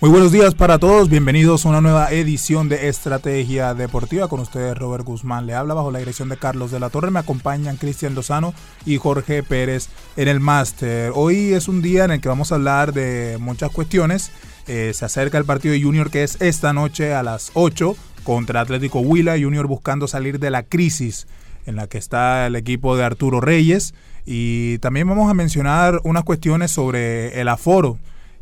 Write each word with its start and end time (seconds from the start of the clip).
Muy 0.00 0.10
buenos 0.10 0.30
días 0.30 0.54
para 0.54 0.78
todos, 0.78 1.10
bienvenidos 1.10 1.66
a 1.66 1.70
una 1.70 1.80
nueva 1.80 2.12
edición 2.12 2.68
de 2.68 2.88
Estrategia 2.88 3.74
Deportiva. 3.74 4.28
Con 4.28 4.38
ustedes 4.38 4.78
Robert 4.78 5.04
Guzmán 5.04 5.44
le 5.44 5.54
habla 5.54 5.74
bajo 5.74 5.90
la 5.90 5.98
dirección 5.98 6.28
de 6.28 6.36
Carlos 6.36 6.70
de 6.70 6.78
la 6.78 6.88
Torre. 6.88 7.10
Me 7.10 7.18
acompañan 7.18 7.78
Cristian 7.78 8.14
Lozano 8.14 8.54
y 8.86 8.96
Jorge 8.98 9.42
Pérez 9.42 9.88
en 10.16 10.28
el 10.28 10.38
máster. 10.38 11.10
Hoy 11.16 11.52
es 11.52 11.66
un 11.66 11.82
día 11.82 12.04
en 12.04 12.12
el 12.12 12.20
que 12.20 12.28
vamos 12.28 12.52
a 12.52 12.54
hablar 12.54 12.92
de 12.92 13.38
muchas 13.40 13.72
cuestiones. 13.72 14.30
Eh, 14.68 14.92
se 14.94 15.04
acerca 15.04 15.36
el 15.36 15.44
partido 15.44 15.72
de 15.72 15.82
Junior 15.82 16.12
que 16.12 16.22
es 16.22 16.40
esta 16.40 16.72
noche 16.72 17.12
a 17.12 17.24
las 17.24 17.50
8 17.54 17.96
contra 18.22 18.60
Atlético 18.60 19.00
Huila. 19.00 19.32
Junior 19.32 19.66
buscando 19.66 20.06
salir 20.06 20.38
de 20.38 20.50
la 20.50 20.62
crisis 20.62 21.26
en 21.66 21.74
la 21.74 21.88
que 21.88 21.98
está 21.98 22.46
el 22.46 22.54
equipo 22.54 22.96
de 22.96 23.02
Arturo 23.02 23.40
Reyes. 23.40 23.94
Y 24.24 24.78
también 24.78 25.08
vamos 25.08 25.28
a 25.28 25.34
mencionar 25.34 26.00
unas 26.04 26.22
cuestiones 26.22 26.70
sobre 26.70 27.40
el 27.40 27.48
aforo 27.48 27.98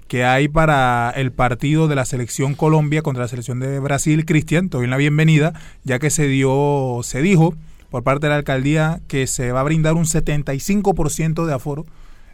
que 0.08 0.24
hay 0.24 0.48
para 0.48 1.12
el 1.16 1.32
partido 1.32 1.88
de 1.88 1.96
la 1.96 2.04
selección 2.04 2.54
Colombia 2.54 3.02
contra 3.02 3.24
la 3.24 3.28
selección 3.28 3.60
de 3.60 3.78
Brasil. 3.80 4.24
Cristian, 4.24 4.68
te 4.68 4.78
doy 4.78 4.86
la 4.86 4.96
bienvenida, 4.96 5.52
ya 5.84 5.98
que 5.98 6.10
se 6.10 6.28
dio, 6.28 7.00
se 7.02 7.22
dijo 7.22 7.54
por 7.90 8.02
parte 8.02 8.26
de 8.26 8.30
la 8.30 8.36
alcaldía 8.36 9.00
que 9.08 9.26
se 9.26 9.52
va 9.52 9.60
a 9.60 9.64
brindar 9.64 9.94
un 9.94 10.04
75% 10.04 11.46
de 11.46 11.54
aforo 11.54 11.86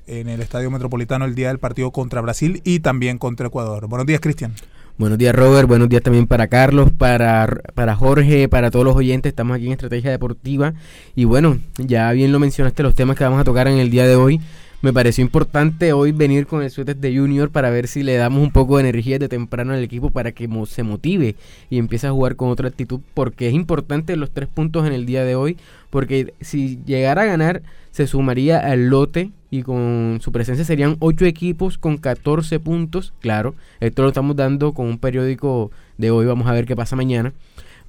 en 0.07 0.29
el 0.29 0.41
Estadio 0.41 0.71
Metropolitano 0.71 1.25
el 1.25 1.35
día 1.35 1.49
del 1.49 1.59
partido 1.59 1.91
contra 1.93 2.21
Brasil 2.21 2.61
y 2.65 2.81
también 2.81 3.19
contra 3.19 3.47
Ecuador. 3.47 3.87
Buenos 3.87 4.07
días, 4.07 4.21
Cristian. 4.21 4.55
Buenos 4.99 5.17
días, 5.17 5.35
Robert. 5.35 5.67
Buenos 5.67 5.89
días 5.89 6.03
también 6.03 6.27
para 6.27 6.49
Carlos, 6.49 6.91
para, 6.93 7.49
para 7.75 7.97
Jorge, 7.97 8.49
para 8.49 8.71
todos 8.71 8.85
los 8.85 8.95
oyentes. 8.95 9.31
Estamos 9.31 9.57
aquí 9.57 9.67
en 9.67 9.73
Estrategia 9.73 10.11
Deportiva. 10.11 10.75
Y 11.15 11.25
bueno, 11.25 11.59
ya 11.79 12.13
bien 12.13 12.31
lo 12.33 12.39
mencionaste, 12.39 12.83
los 12.83 12.95
temas 12.95 13.17
que 13.17 13.25
vamos 13.25 13.41
a 13.41 13.45
tocar 13.45 13.69
en 13.69 13.79
el 13.79 13.91
día 13.91 14.07
de 14.07 14.17
hoy 14.17 14.41
me 14.83 14.93
pareció 14.93 15.23
importante 15.23 15.93
hoy 15.93 16.11
venir 16.11 16.49
con 16.49 16.61
el 16.61 16.71
suéter 16.71 16.97
de 16.97 17.17
Junior 17.17 17.51
para 17.51 17.71
ver 17.71 17.87
si 17.87 18.03
le 18.03 18.17
damos 18.17 18.43
un 18.43 18.51
poco 18.51 18.77
de 18.77 18.89
energía 18.89 19.21
de 19.21 19.29
temprano 19.29 19.73
al 19.73 19.83
equipo 19.83 20.11
para 20.11 20.33
que 20.33 20.49
se 20.67 20.83
motive 20.83 21.37
y 21.71 21.79
empiece 21.79 22.09
a 22.09 22.11
jugar 22.11 22.35
con 22.35 22.49
otra 22.49 22.69
actitud, 22.69 23.01
porque 23.15 23.47
es 23.47 23.55
importante 23.55 24.17
los 24.17 24.33
tres 24.33 24.49
puntos 24.49 24.85
en 24.85 24.93
el 24.93 25.07
día 25.07 25.25
de 25.25 25.37
hoy, 25.37 25.57
porque 25.91 26.35
si 26.41 26.81
llegara 26.85 27.23
a 27.23 27.27
ganar, 27.27 27.63
se 27.93 28.09
sumaría 28.09 28.59
al 28.59 28.89
lote 28.89 29.31
y 29.51 29.63
con 29.63 30.19
su 30.21 30.33
presencia 30.33 30.65
serían 30.65 30.97
ocho 30.99 31.27
equipos 31.27 31.79
con 31.79 31.97
14 31.97 32.59
puntos. 32.59 33.15
Claro, 33.21 33.55
esto 33.79 34.03
lo 34.03 34.09
estamos 34.09 34.35
dando 34.35 34.73
con 34.73 34.89
un 34.89 34.99
periódico 34.99 35.71
de 35.97 36.11
hoy, 36.11 36.27
vamos 36.27 36.49
a 36.49 36.53
ver 36.53 36.67
qué 36.67 36.75
pasa 36.75 36.97
mañana 36.97 37.33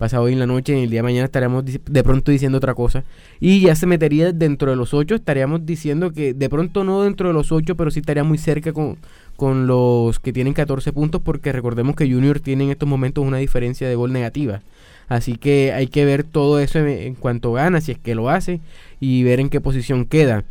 pasa 0.03 0.19
hoy 0.19 0.33
en 0.33 0.39
la 0.39 0.45
noche, 0.45 0.73
en 0.73 0.79
el 0.79 0.89
día 0.89 0.99
de 0.99 1.03
mañana 1.03 1.23
estaremos 1.23 1.63
de 1.63 2.03
pronto 2.03 2.29
diciendo 2.29 2.57
otra 2.57 2.73
cosa. 2.73 3.05
Y 3.39 3.61
ya 3.61 3.73
se 3.73 3.85
metería 3.85 4.33
dentro 4.33 4.69
de 4.69 4.75
los 4.75 4.93
ocho, 4.93 5.15
estaríamos 5.15 5.65
diciendo 5.65 6.11
que 6.11 6.33
de 6.33 6.49
pronto 6.49 6.83
no 6.83 7.03
dentro 7.03 7.29
de 7.29 7.33
los 7.33 7.53
ocho, 7.53 7.77
pero 7.77 7.89
sí 7.89 8.01
estaría 8.01 8.25
muy 8.25 8.37
cerca 8.37 8.73
con, 8.73 8.97
con 9.37 9.65
los 9.65 10.19
que 10.19 10.33
tienen 10.33 10.51
14 10.51 10.91
puntos, 10.91 11.21
porque 11.23 11.53
recordemos 11.53 11.95
que 11.95 12.11
Junior 12.11 12.41
tiene 12.41 12.65
en 12.65 12.71
estos 12.71 12.89
momentos 12.89 13.25
una 13.25 13.37
diferencia 13.37 13.87
de 13.87 13.95
gol 13.95 14.11
negativa. 14.11 14.61
Así 15.07 15.37
que 15.37 15.71
hay 15.71 15.87
que 15.87 16.03
ver 16.03 16.25
todo 16.25 16.59
eso 16.59 16.79
en, 16.79 17.15
cuanto 17.15 17.53
gana, 17.53 17.79
si 17.79 17.93
es 17.93 17.97
que 17.97 18.13
lo 18.13 18.29
hace, 18.29 18.59
y 18.99 19.23
ver 19.23 19.39
en 19.39 19.47
qué 19.47 19.61
posición 19.61 20.03
queda. 20.03 20.43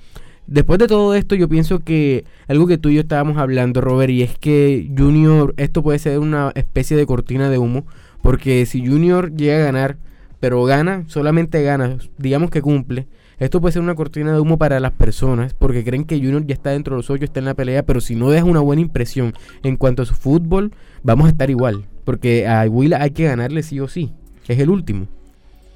Después 0.46 0.78
de 0.78 0.88
todo 0.88 1.14
esto, 1.14 1.34
yo 1.34 1.46
pienso 1.46 1.80
que 1.80 2.24
algo 2.48 2.66
que 2.66 2.78
tú 2.78 2.88
y 2.88 2.94
yo 2.94 3.02
estábamos 3.02 3.36
hablando, 3.36 3.82
Robert, 3.82 4.10
y 4.10 4.22
es 4.22 4.38
que 4.38 4.90
Junior, 4.96 5.52
esto 5.58 5.82
puede 5.82 5.98
ser 5.98 6.20
una 6.20 6.52
especie 6.54 6.96
de 6.96 7.04
cortina 7.04 7.50
de 7.50 7.58
humo, 7.58 7.84
porque 8.22 8.64
si 8.64 8.86
Junior 8.86 9.34
llega 9.36 9.56
a 9.56 9.64
ganar, 9.66 9.98
pero 10.40 10.64
gana, 10.64 11.04
solamente 11.08 11.62
gana, 11.62 11.98
digamos 12.18 12.50
que 12.50 12.62
cumple, 12.62 13.06
esto 13.38 13.60
puede 13.60 13.72
ser 13.72 13.82
una 13.82 13.94
cortina 13.94 14.32
de 14.32 14.40
humo 14.40 14.56
para 14.56 14.80
las 14.80 14.92
personas 14.92 15.52
porque 15.54 15.84
creen 15.84 16.04
que 16.04 16.16
Junior 16.16 16.46
ya 16.46 16.54
está 16.54 16.70
dentro 16.70 16.94
de 16.94 17.00
los 17.00 17.10
ocho, 17.10 17.24
está 17.24 17.40
en 17.40 17.46
la 17.46 17.54
pelea, 17.54 17.84
pero 17.84 18.00
si 18.00 18.14
no 18.14 18.30
deja 18.30 18.44
una 18.44 18.60
buena 18.60 18.82
impresión 18.82 19.34
en 19.62 19.76
cuanto 19.76 20.02
a 20.02 20.06
su 20.06 20.14
fútbol, 20.14 20.72
vamos 21.02 21.26
a 21.26 21.30
estar 21.30 21.50
igual. 21.50 21.86
Porque 22.04 22.46
a 22.46 22.64
Huila 22.68 23.02
hay 23.02 23.10
que 23.10 23.24
ganarle 23.24 23.62
sí 23.62 23.80
o 23.80 23.88
sí. 23.88 24.12
Es 24.48 24.58
el 24.58 24.70
último 24.70 25.08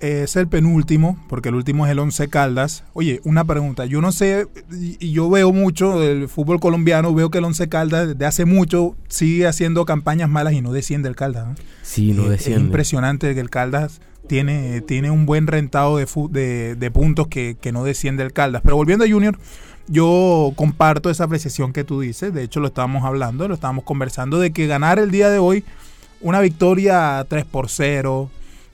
es 0.01 0.37
el 0.37 0.49
penúltimo, 0.49 1.19
porque 1.29 1.49
el 1.49 1.55
último 1.55 1.87
es 1.87 1.93
el 1.93 1.99
Once 1.99 2.29
Caldas. 2.29 2.85
Oye, 2.93 3.21
una 3.25 3.45
pregunta. 3.45 3.87
Yo 3.87 4.01
no 4.01 4.13
sé, 4.13 4.47
y 4.71 5.13
yo 5.13 5.31
veo 5.31 5.53
mucho 5.53 5.99
del 5.99 6.29
fútbol 6.29 6.61
colombiano, 6.61 7.15
veo 7.15 7.31
que 7.31 7.39
el 7.39 7.45
Once 7.45 7.69
Caldas 7.69 8.09
desde 8.09 8.27
hace 8.27 8.45
mucho 8.45 8.97
sigue 9.09 9.47
haciendo 9.47 9.85
campañas 9.85 10.29
malas 10.29 10.53
y 10.53 10.61
no 10.61 10.73
desciende 10.73 11.09
el 11.09 11.17
Caldas. 11.17 11.59
Sí, 11.83 12.13
no 12.13 12.29
desciende. 12.29 12.61
Es 12.61 12.67
impresionante 12.67 13.35
que 13.35 13.41
el 13.41 13.51
Caldas 13.51 14.01
tiene, 14.27 14.81
tiene 14.83 15.11
un 15.11 15.25
buen 15.25 15.47
rentado 15.47 15.99
de, 15.99 16.77
de, 16.77 16.91
puntos 16.91 17.29
que, 17.29 17.57
que, 17.61 17.73
no 17.73 17.85
desciende 17.85 18.23
el 18.23 18.33
Caldas. 18.33 18.63
Pero 18.63 18.77
volviendo 18.77 19.05
a 19.05 19.09
Junior, 19.09 19.39
yo 19.89 20.53
comparto 20.57 21.11
esa 21.11 21.25
apreciación 21.25 21.73
que 21.73 21.85
tú 21.85 22.01
dices. 22.01 22.35
De 22.35 22.43
hecho, 22.43 22.61
lo 22.61 22.69
estábamos 22.69 23.05
hablando, 23.05 23.49
lo 23.49 23.55
estábamos 23.55 23.85
conversando, 23.85 24.41
de 24.41 24.53
que 24.53 24.67
ganar 24.67 24.99
el 24.99 25.11
día 25.11 25.31
de 25.31 25.39
hoy 25.39 25.65
una 26.21 26.41
victoria 26.41 27.25
3 27.29 27.45
por 27.45 27.69
0, 27.69 28.31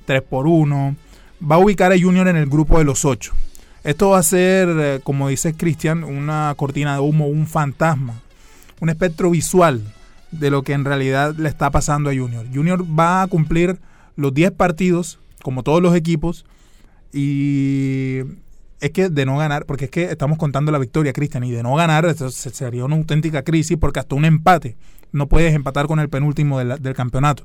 3 0.07 0.23
por 0.23 0.47
1 0.47 0.97
va 1.43 1.57
a 1.57 1.59
ubicar 1.59 1.93
a 1.93 2.01
Junior 2.01 2.29
en 2.29 2.37
el 2.37 2.47
grupo 2.47 2.79
de 2.79 2.85
los 2.85 3.05
ocho. 3.05 3.33
Esto 3.85 4.11
va 4.11 4.19
a 4.19 4.23
ser, 4.23 4.69
eh, 4.71 5.01
como 5.03 5.29
dice 5.29 5.55
Cristian, 5.55 6.05
una 6.05 6.55
cortina 6.57 6.95
de 6.95 7.01
humo, 7.01 7.27
un 7.27 7.47
fantasma, 7.47 8.21
un 8.81 8.89
espectro 8.89 9.31
visual 9.31 9.83
de 10.31 10.51
lo 10.51 10.63
que 10.63 10.73
en 10.73 10.85
realidad 10.85 11.35
le 11.37 11.49
está 11.49 11.71
pasando 11.71 12.11
a 12.11 12.15
Junior. 12.15 12.47
Junior 12.53 12.85
va 12.85 13.23
a 13.23 13.27
cumplir 13.27 13.79
los 14.17 14.33
10 14.33 14.53
partidos, 14.53 15.19
como 15.43 15.63
todos 15.63 15.83
los 15.83 15.97
equipos, 15.97 16.45
y 17.13 18.21
es 18.81 18.91
que 18.93 19.09
de 19.09 19.27
no 19.27 19.37
ganar, 19.37 19.67
porque 19.67 19.87
es 19.87 19.91
que 19.91 20.05
estamos 20.05 20.39
contando 20.39 20.71
la 20.73 20.79
victoria, 20.79 21.13
Cristian, 21.13 21.45
y 21.45 21.51
de 21.51 21.63
no 21.63 21.75
ganar 21.75 22.13
sería 22.15 22.85
una 22.85 22.97
auténtica 22.97 23.43
crisis, 23.43 23.77
porque 23.79 24.01
hasta 24.01 24.15
un 24.15 24.25
empate 24.25 24.77
no 25.11 25.29
puedes 25.29 25.55
empatar 25.55 25.87
con 25.87 25.99
el 25.99 26.09
penúltimo 26.09 26.59
del 26.59 26.95
campeonato. 26.95 27.45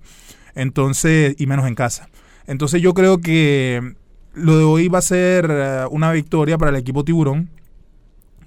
Entonces, 0.55 1.35
y 1.37 1.47
menos 1.47 1.67
en 1.67 1.75
casa. 1.75 2.09
Entonces 2.47 2.81
yo 2.81 2.93
creo 2.93 3.19
que 3.19 3.93
lo 4.33 4.57
de 4.57 4.63
hoy 4.63 4.87
va 4.87 4.99
a 4.99 5.03
ser 5.03 5.47
eh, 5.49 5.85
una 5.91 6.11
victoria 6.11 6.57
para 6.57 6.71
el 6.71 6.77
equipo 6.77 7.03
tiburón 7.03 7.49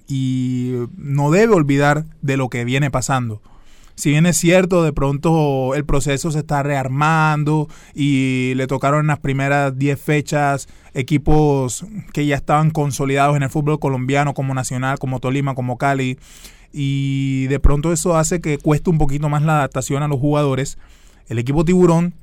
y 0.09 0.75
no 0.97 1.31
debe 1.31 1.55
olvidar 1.55 2.05
de 2.23 2.37
lo 2.37 2.49
que 2.49 2.65
viene 2.65 2.91
pasando. 2.91 3.41
Si 4.01 4.09
bien 4.09 4.25
es 4.25 4.39
cierto, 4.39 4.83
de 4.83 4.95
pronto 4.95 5.75
el 5.75 5.85
proceso 5.85 6.31
se 6.31 6.39
está 6.39 6.63
rearmando 6.63 7.69
y 7.95 8.55
le 8.55 8.67
tocaron 8.67 9.01
en 9.01 9.07
las 9.09 9.19
primeras 9.19 9.77
10 9.77 10.01
fechas 10.01 10.69
equipos 10.95 11.85
que 12.15 12.25
ya 12.25 12.37
estaban 12.37 12.71
consolidados 12.71 13.37
en 13.37 13.43
el 13.43 13.51
fútbol 13.51 13.79
colombiano 13.79 14.33
como 14.33 14.55
Nacional, 14.55 14.99
como 14.99 15.21
Tolima, 15.21 15.55
como 15.55 15.77
Cali. 15.77 16.19
Y 16.73 17.47
de 17.49 17.61
pronto 17.61 17.93
eso 17.93 18.17
hace 18.17 18.41
que 18.41 18.57
cueste 18.57 18.89
un 18.89 18.97
poquito 18.97 19.29
más 19.29 19.43
la 19.43 19.59
adaptación 19.59 20.03
a 20.03 20.09
los 20.09 20.19
jugadores. 20.19 20.79
El 21.29 21.39
equipo 21.39 21.67
tiburón 21.67 22.15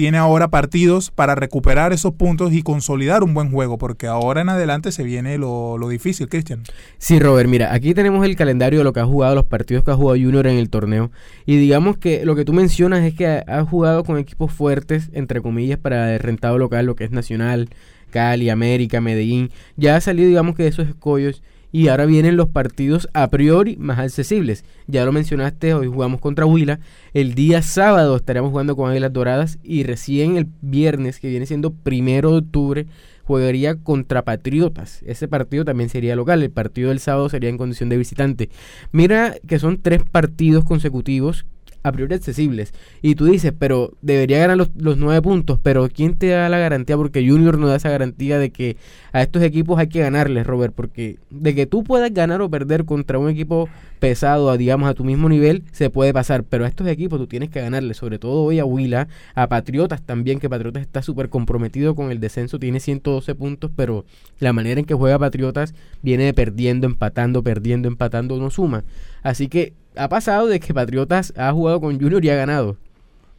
tiene 0.00 0.16
ahora 0.16 0.48
partidos 0.48 1.10
para 1.10 1.34
recuperar 1.34 1.92
esos 1.92 2.14
puntos 2.14 2.54
y 2.54 2.62
consolidar 2.62 3.22
un 3.22 3.34
buen 3.34 3.50
juego, 3.50 3.76
porque 3.76 4.06
ahora 4.06 4.40
en 4.40 4.48
adelante 4.48 4.92
se 4.92 5.02
viene 5.02 5.36
lo, 5.36 5.76
difícil, 5.90 6.26
Cristian. 6.26 6.62
Sí, 6.96 7.18
Robert, 7.18 7.50
mira, 7.50 7.74
aquí 7.74 7.92
tenemos 7.92 8.24
el 8.24 8.34
calendario 8.34 8.78
de 8.78 8.84
lo 8.84 8.94
que 8.94 9.00
ha 9.00 9.04
jugado, 9.04 9.34
los 9.34 9.44
partidos 9.44 9.84
que 9.84 9.90
ha 9.90 9.96
jugado 9.96 10.18
Junior 10.18 10.46
en 10.46 10.56
el 10.56 10.70
torneo, 10.70 11.10
y 11.44 11.58
digamos 11.58 11.98
que 11.98 12.24
lo 12.24 12.34
que 12.34 12.46
tú 12.46 12.54
mencionas 12.54 13.04
es 13.04 13.12
que 13.12 13.26
ha, 13.46 13.62
jugado 13.66 14.02
con 14.04 14.16
equipos 14.16 14.50
fuertes, 14.50 15.10
entre 15.12 15.42
comillas, 15.42 15.78
para 15.78 16.14
el 16.14 16.18
rentado 16.18 16.56
local, 16.56 16.86
lo 16.86 16.96
que 16.96 17.04
es 17.04 17.10
Nacional, 17.10 17.68
Cali, 18.08 18.48
América, 18.48 19.02
Medellín, 19.02 19.50
ya 19.76 19.96
ha 19.96 20.00
salido, 20.00 20.28
digamos 20.28 20.56
que 20.56 20.62
de 20.62 20.70
esos 20.70 20.88
escollos 20.88 21.42
y 21.72 21.88
ahora 21.88 22.06
vienen 22.06 22.36
los 22.36 22.48
partidos 22.48 23.08
a 23.12 23.28
priori 23.28 23.76
más 23.76 23.98
accesibles. 23.98 24.64
Ya 24.86 25.04
lo 25.04 25.12
mencionaste, 25.12 25.74
hoy 25.74 25.86
jugamos 25.86 26.20
contra 26.20 26.46
Huila. 26.46 26.80
El 27.14 27.34
día 27.34 27.62
sábado 27.62 28.16
estaremos 28.16 28.50
jugando 28.50 28.76
con 28.76 28.90
Águilas 28.90 29.12
Doradas 29.12 29.58
y 29.62 29.84
recién 29.84 30.36
el 30.36 30.46
viernes, 30.60 31.20
que 31.20 31.28
viene 31.28 31.46
siendo 31.46 31.72
primero 31.72 32.32
de 32.32 32.38
octubre, 32.38 32.86
jugaría 33.24 33.76
contra 33.76 34.24
Patriotas. 34.24 35.02
Ese 35.06 35.28
partido 35.28 35.64
también 35.64 35.88
sería 35.88 36.16
local. 36.16 36.42
El 36.42 36.50
partido 36.50 36.88
del 36.88 36.98
sábado 36.98 37.28
sería 37.28 37.48
en 37.48 37.58
condición 37.58 37.88
de 37.88 37.96
visitante. 37.96 38.50
Mira 38.90 39.36
que 39.46 39.58
son 39.58 39.80
tres 39.80 40.02
partidos 40.02 40.64
consecutivos 40.64 41.46
a 41.82 41.92
priori 41.92 42.14
accesibles. 42.14 42.72
Y 43.02 43.14
tú 43.14 43.26
dices, 43.26 43.52
pero 43.58 43.92
debería 44.02 44.38
ganar 44.38 44.56
los, 44.56 44.70
los 44.76 44.96
nueve 44.98 45.22
puntos, 45.22 45.58
pero 45.62 45.88
¿quién 45.88 46.16
te 46.16 46.28
da 46.28 46.48
la 46.48 46.58
garantía? 46.58 46.96
Porque 46.96 47.26
Junior 47.26 47.58
no 47.58 47.68
da 47.68 47.76
esa 47.76 47.90
garantía 47.90 48.38
de 48.38 48.50
que 48.50 48.76
a 49.12 49.22
estos 49.22 49.42
equipos 49.42 49.78
hay 49.78 49.88
que 49.88 50.00
ganarles, 50.00 50.46
Robert, 50.46 50.74
porque 50.74 51.18
de 51.30 51.54
que 51.54 51.66
tú 51.66 51.84
puedas 51.84 52.12
ganar 52.12 52.42
o 52.42 52.50
perder 52.50 52.84
contra 52.84 53.18
un 53.18 53.28
equipo 53.28 53.68
pesado, 53.98 54.56
digamos, 54.56 54.88
a 54.88 54.94
tu 54.94 55.04
mismo 55.04 55.28
nivel, 55.28 55.64
se 55.72 55.90
puede 55.90 56.12
pasar, 56.12 56.44
pero 56.44 56.64
a 56.64 56.68
estos 56.68 56.86
equipos 56.88 57.18
tú 57.18 57.26
tienes 57.26 57.50
que 57.50 57.60
ganarles, 57.60 57.98
sobre 57.98 58.18
todo 58.18 58.42
hoy 58.42 58.58
a 58.58 58.64
Huila, 58.64 59.08
a 59.34 59.48
Patriotas 59.48 60.02
también, 60.02 60.40
que 60.40 60.48
Patriotas 60.48 60.82
está 60.82 61.02
súper 61.02 61.28
comprometido 61.28 61.94
con 61.94 62.10
el 62.10 62.20
descenso, 62.20 62.58
tiene 62.58 62.80
112 62.80 63.34
puntos, 63.34 63.70
pero 63.74 64.04
la 64.38 64.52
manera 64.52 64.80
en 64.80 64.86
que 64.86 64.94
juega 64.94 65.18
Patriotas 65.18 65.74
viene 66.02 66.32
perdiendo, 66.32 66.86
empatando, 66.86 67.42
perdiendo, 67.42 67.88
empatando, 67.88 68.38
no 68.38 68.50
suma. 68.50 68.84
Así 69.22 69.48
que 69.48 69.74
ha 69.96 70.08
pasado 70.08 70.46
de 70.46 70.60
que 70.60 70.74
Patriotas 70.74 71.32
ha 71.36 71.52
jugado 71.52 71.80
con 71.80 72.00
Junior 72.00 72.24
y 72.24 72.30
ha 72.30 72.36
ganado. 72.36 72.76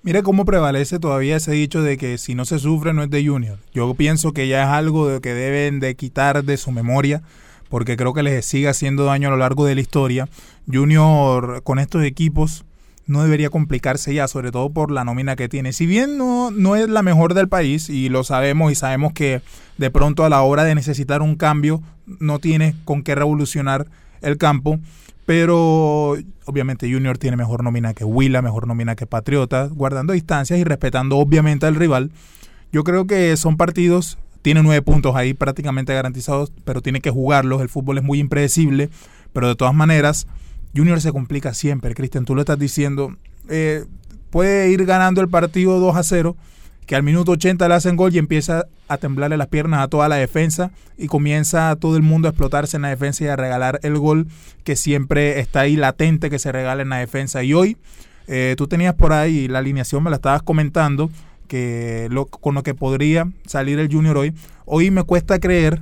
Mire 0.03 0.23
cómo 0.23 0.45
prevalece 0.45 0.97
todavía 0.97 1.35
ese 1.35 1.51
dicho 1.51 1.83
de 1.83 1.97
que 1.97 2.17
si 2.17 2.33
no 2.33 2.45
se 2.45 2.57
sufre 2.57 2.93
no 2.93 3.03
es 3.03 3.09
de 3.09 3.25
Junior. 3.25 3.59
Yo 3.73 3.93
pienso 3.93 4.33
que 4.33 4.47
ya 4.47 4.63
es 4.63 4.69
algo 4.69 5.07
de 5.07 5.21
que 5.21 5.33
deben 5.33 5.79
de 5.79 5.95
quitar 5.95 6.43
de 6.43 6.57
su 6.57 6.71
memoria 6.71 7.21
porque 7.69 7.95
creo 7.95 8.13
que 8.13 8.21
les 8.21 8.45
sigue 8.45 8.67
haciendo 8.67 9.05
daño 9.05 9.29
a 9.29 9.31
lo 9.31 9.37
largo 9.37 9.65
de 9.65 9.75
la 9.75 9.81
historia. 9.81 10.27
Junior 10.71 11.63
con 11.63 11.79
estos 11.79 12.03
equipos 12.03 12.65
no 13.07 13.23
debería 13.23 13.49
complicarse 13.49 14.13
ya, 14.13 14.27
sobre 14.27 14.51
todo 14.51 14.71
por 14.71 14.91
la 14.91 15.05
nómina 15.05 15.35
que 15.35 15.49
tiene. 15.49 15.71
Si 15.71 15.85
bien 15.85 16.17
no, 16.17 16.51
no 16.51 16.75
es 16.75 16.89
la 16.89 17.01
mejor 17.01 17.33
del 17.33 17.47
país, 17.47 17.89
y 17.89 18.09
lo 18.09 18.23
sabemos, 18.23 18.71
y 18.71 18.75
sabemos 18.75 19.13
que 19.13 19.41
de 19.77 19.89
pronto 19.89 20.25
a 20.25 20.29
la 20.29 20.41
hora 20.41 20.63
de 20.63 20.75
necesitar 20.75 21.21
un 21.21 21.35
cambio 21.35 21.81
no 22.05 22.39
tiene 22.39 22.75
con 22.83 23.03
qué 23.03 23.15
revolucionar 23.15 23.87
el 24.21 24.37
campo, 24.37 24.79
pero 25.25 26.15
obviamente 26.45 26.91
Junior 26.91 27.17
tiene 27.17 27.37
mejor 27.37 27.63
nómina 27.63 27.93
que 27.93 28.03
Huila, 28.03 28.41
mejor 28.41 28.67
nómina 28.67 28.95
que 28.95 29.05
Patriota, 29.05 29.67
guardando 29.67 30.13
distancias 30.13 30.59
y 30.59 30.63
respetando 30.63 31.17
obviamente 31.17 31.65
al 31.65 31.75
rival. 31.75 32.11
Yo 32.71 32.83
creo 32.83 33.05
que 33.05 33.35
son 33.37 33.57
partidos 33.57 34.17
tiene 34.41 34.63
nueve 34.63 34.81
puntos 34.81 35.15
ahí 35.15 35.33
prácticamente 35.33 35.93
garantizados, 35.93 36.51
pero 36.65 36.81
tiene 36.81 37.01
que 37.01 37.11
jugarlos. 37.11 37.61
El 37.61 37.69
fútbol 37.69 37.97
es 37.97 38.03
muy 38.03 38.19
impredecible, 38.19 38.89
pero 39.33 39.47
de 39.47 39.55
todas 39.55 39.73
maneras, 39.73 40.27
Junior 40.75 40.99
se 40.99 41.11
complica 41.11 41.53
siempre. 41.53 41.93
Cristian, 41.93 42.25
tú 42.25 42.35
lo 42.35 42.41
estás 42.41 42.57
diciendo. 42.57 43.15
Eh, 43.49 43.85
puede 44.29 44.71
ir 44.71 44.85
ganando 44.85 45.21
el 45.21 45.29
partido 45.29 45.79
2 45.79 45.95
a 45.95 46.03
0, 46.03 46.35
que 46.91 46.97
al 46.97 47.03
minuto 47.03 47.31
80 47.31 47.69
le 47.69 47.73
hacen 47.73 47.95
gol 47.95 48.13
y 48.13 48.17
empieza 48.17 48.65
a 48.89 48.97
temblarle 48.97 49.37
las 49.37 49.47
piernas 49.47 49.81
a 49.81 49.87
toda 49.87 50.09
la 50.09 50.17
defensa 50.17 50.71
y 50.97 51.07
comienza 51.07 51.73
todo 51.77 51.95
el 51.95 52.01
mundo 52.01 52.27
a 52.27 52.31
explotarse 52.31 52.75
en 52.75 52.81
la 52.81 52.89
defensa 52.89 53.23
y 53.23 53.27
a 53.27 53.37
regalar 53.37 53.79
el 53.83 53.97
gol 53.97 54.27
que 54.65 54.75
siempre 54.75 55.39
está 55.39 55.61
ahí 55.61 55.77
latente 55.77 56.29
que 56.29 56.37
se 56.37 56.51
regala 56.51 56.81
en 56.81 56.89
la 56.89 56.97
defensa. 56.97 57.43
Y 57.43 57.53
hoy 57.53 57.77
eh, 58.27 58.55
tú 58.57 58.67
tenías 58.67 58.93
por 58.93 59.13
ahí 59.13 59.47
la 59.47 59.59
alineación, 59.59 60.03
me 60.03 60.09
la 60.09 60.17
estabas 60.17 60.41
comentando 60.41 61.09
que 61.47 62.09
lo, 62.11 62.25
con 62.25 62.55
lo 62.55 62.61
que 62.61 62.73
podría 62.73 63.25
salir 63.45 63.79
el 63.79 63.89
Junior 63.89 64.17
hoy. 64.17 64.33
Hoy 64.65 64.91
me 64.91 65.03
cuesta 65.03 65.39
creer 65.39 65.81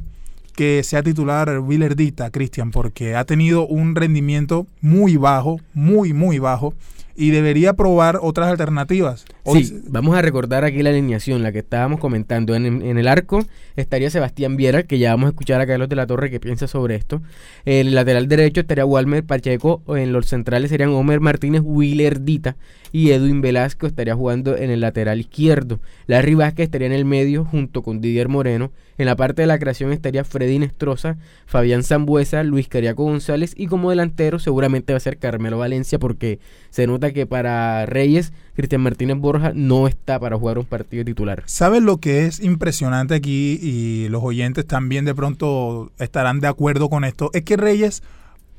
que 0.56 0.84
sea 0.84 1.02
titular 1.02 1.60
Willerdita, 1.60 2.30
Cristian, 2.30 2.70
porque 2.70 3.16
ha 3.16 3.26
tenido 3.26 3.66
un 3.66 3.96
rendimiento 3.96 4.68
muy 4.80 5.18
bajo, 5.18 5.60
muy, 5.74 6.14
muy 6.14 6.38
bajo 6.38 6.76
y 7.20 7.32
debería 7.32 7.74
probar 7.74 8.18
otras 8.22 8.48
alternativas. 8.48 9.26
sí, 9.54 9.82
vamos 9.90 10.16
a 10.16 10.22
recordar 10.22 10.64
aquí 10.64 10.82
la 10.82 10.92
alineación, 10.92 11.44
la 11.44 11.52
que 11.52 11.60
estábamos 11.60 12.00
comentando. 12.00 12.56
En, 12.56 12.82
el 12.82 13.08
arco 13.10 13.46
estaría 13.76 14.10
Sebastián 14.10 14.56
Viera, 14.56 14.84
que 14.84 15.00
ya 15.00 15.12
vamos 15.12 15.26
a 15.28 15.30
escuchar 15.32 15.60
a 15.60 15.68
Carlos 15.68 15.90
de 15.90 15.98
la 15.98 16.08
Torre 16.08 16.32
que 16.32 16.40
piensa 16.40 16.68
sobre 16.68 16.96
esto. 16.96 17.22
En 17.66 17.88
el 17.88 17.96
lateral 17.96 18.30
derecho 18.30 18.62
estaría 18.62 18.86
Walmer 18.86 19.26
Pacheco, 19.26 19.82
en 19.98 20.14
los 20.14 20.28
centrales 20.28 20.70
serían 20.70 20.92
Homer 20.92 21.20
Martínez, 21.20 21.62
Willerdita 21.62 22.56
y 22.94 23.12
Edwin 23.12 23.42
Velasco 23.42 23.86
estaría 23.86 24.16
jugando 24.16 24.56
en 24.56 24.70
el 24.70 24.80
lateral 24.80 25.20
izquierdo. 25.20 25.82
Larry 26.08 26.36
Vázquez 26.36 26.68
estaría 26.68 26.88
en 26.88 26.94
el 26.94 27.04
medio 27.04 27.44
junto 27.44 27.84
con 27.84 28.00
Didier 28.00 28.30
Moreno. 28.30 28.72
En 29.00 29.06
la 29.06 29.16
parte 29.16 29.44
de 29.44 29.48
la 29.48 29.58
creación 29.58 29.94
estaría 29.94 30.26
Freddy 30.26 30.60
Nestroza, 30.60 31.16
Fabián 31.46 31.84
Zambuesa, 31.84 32.44
Luis 32.44 32.68
Cariaco 32.68 33.06
González 33.06 33.54
y 33.56 33.68
como 33.68 33.92
delantero 33.92 34.40
seguramente 34.40 34.92
va 34.92 34.98
a 34.98 35.00
ser 35.00 35.18
Carmelo 35.20 35.58
Valencia 35.58 35.98
porque 36.00 36.40
se 36.70 36.86
nota 36.86 37.14
que 37.14 37.26
para 37.26 37.86
Reyes, 37.86 38.34
Cristian 38.56 38.82
Martínez 38.82 39.16
Borja 39.16 39.54
no 39.56 39.88
está 39.88 40.20
para 40.20 40.38
jugar 40.38 40.60
un 40.60 40.66
partido 40.66 41.06
titular. 41.06 41.44
¿Sabes 41.46 41.82
lo 41.82 41.96
que 42.02 42.26
es 42.26 42.42
impresionante 42.42 43.16
aquí 43.16 43.58
y 43.62 44.10
los 44.10 44.22
oyentes 44.22 44.68
también 44.68 45.06
de 45.06 45.16
pronto 45.16 45.94
estarán 45.98 46.42
de 46.42 46.48
acuerdo 46.48 46.90
con 46.90 47.06
esto? 47.06 47.30
Es 47.34 47.44
que 47.44 47.56
Reyes 47.56 48.04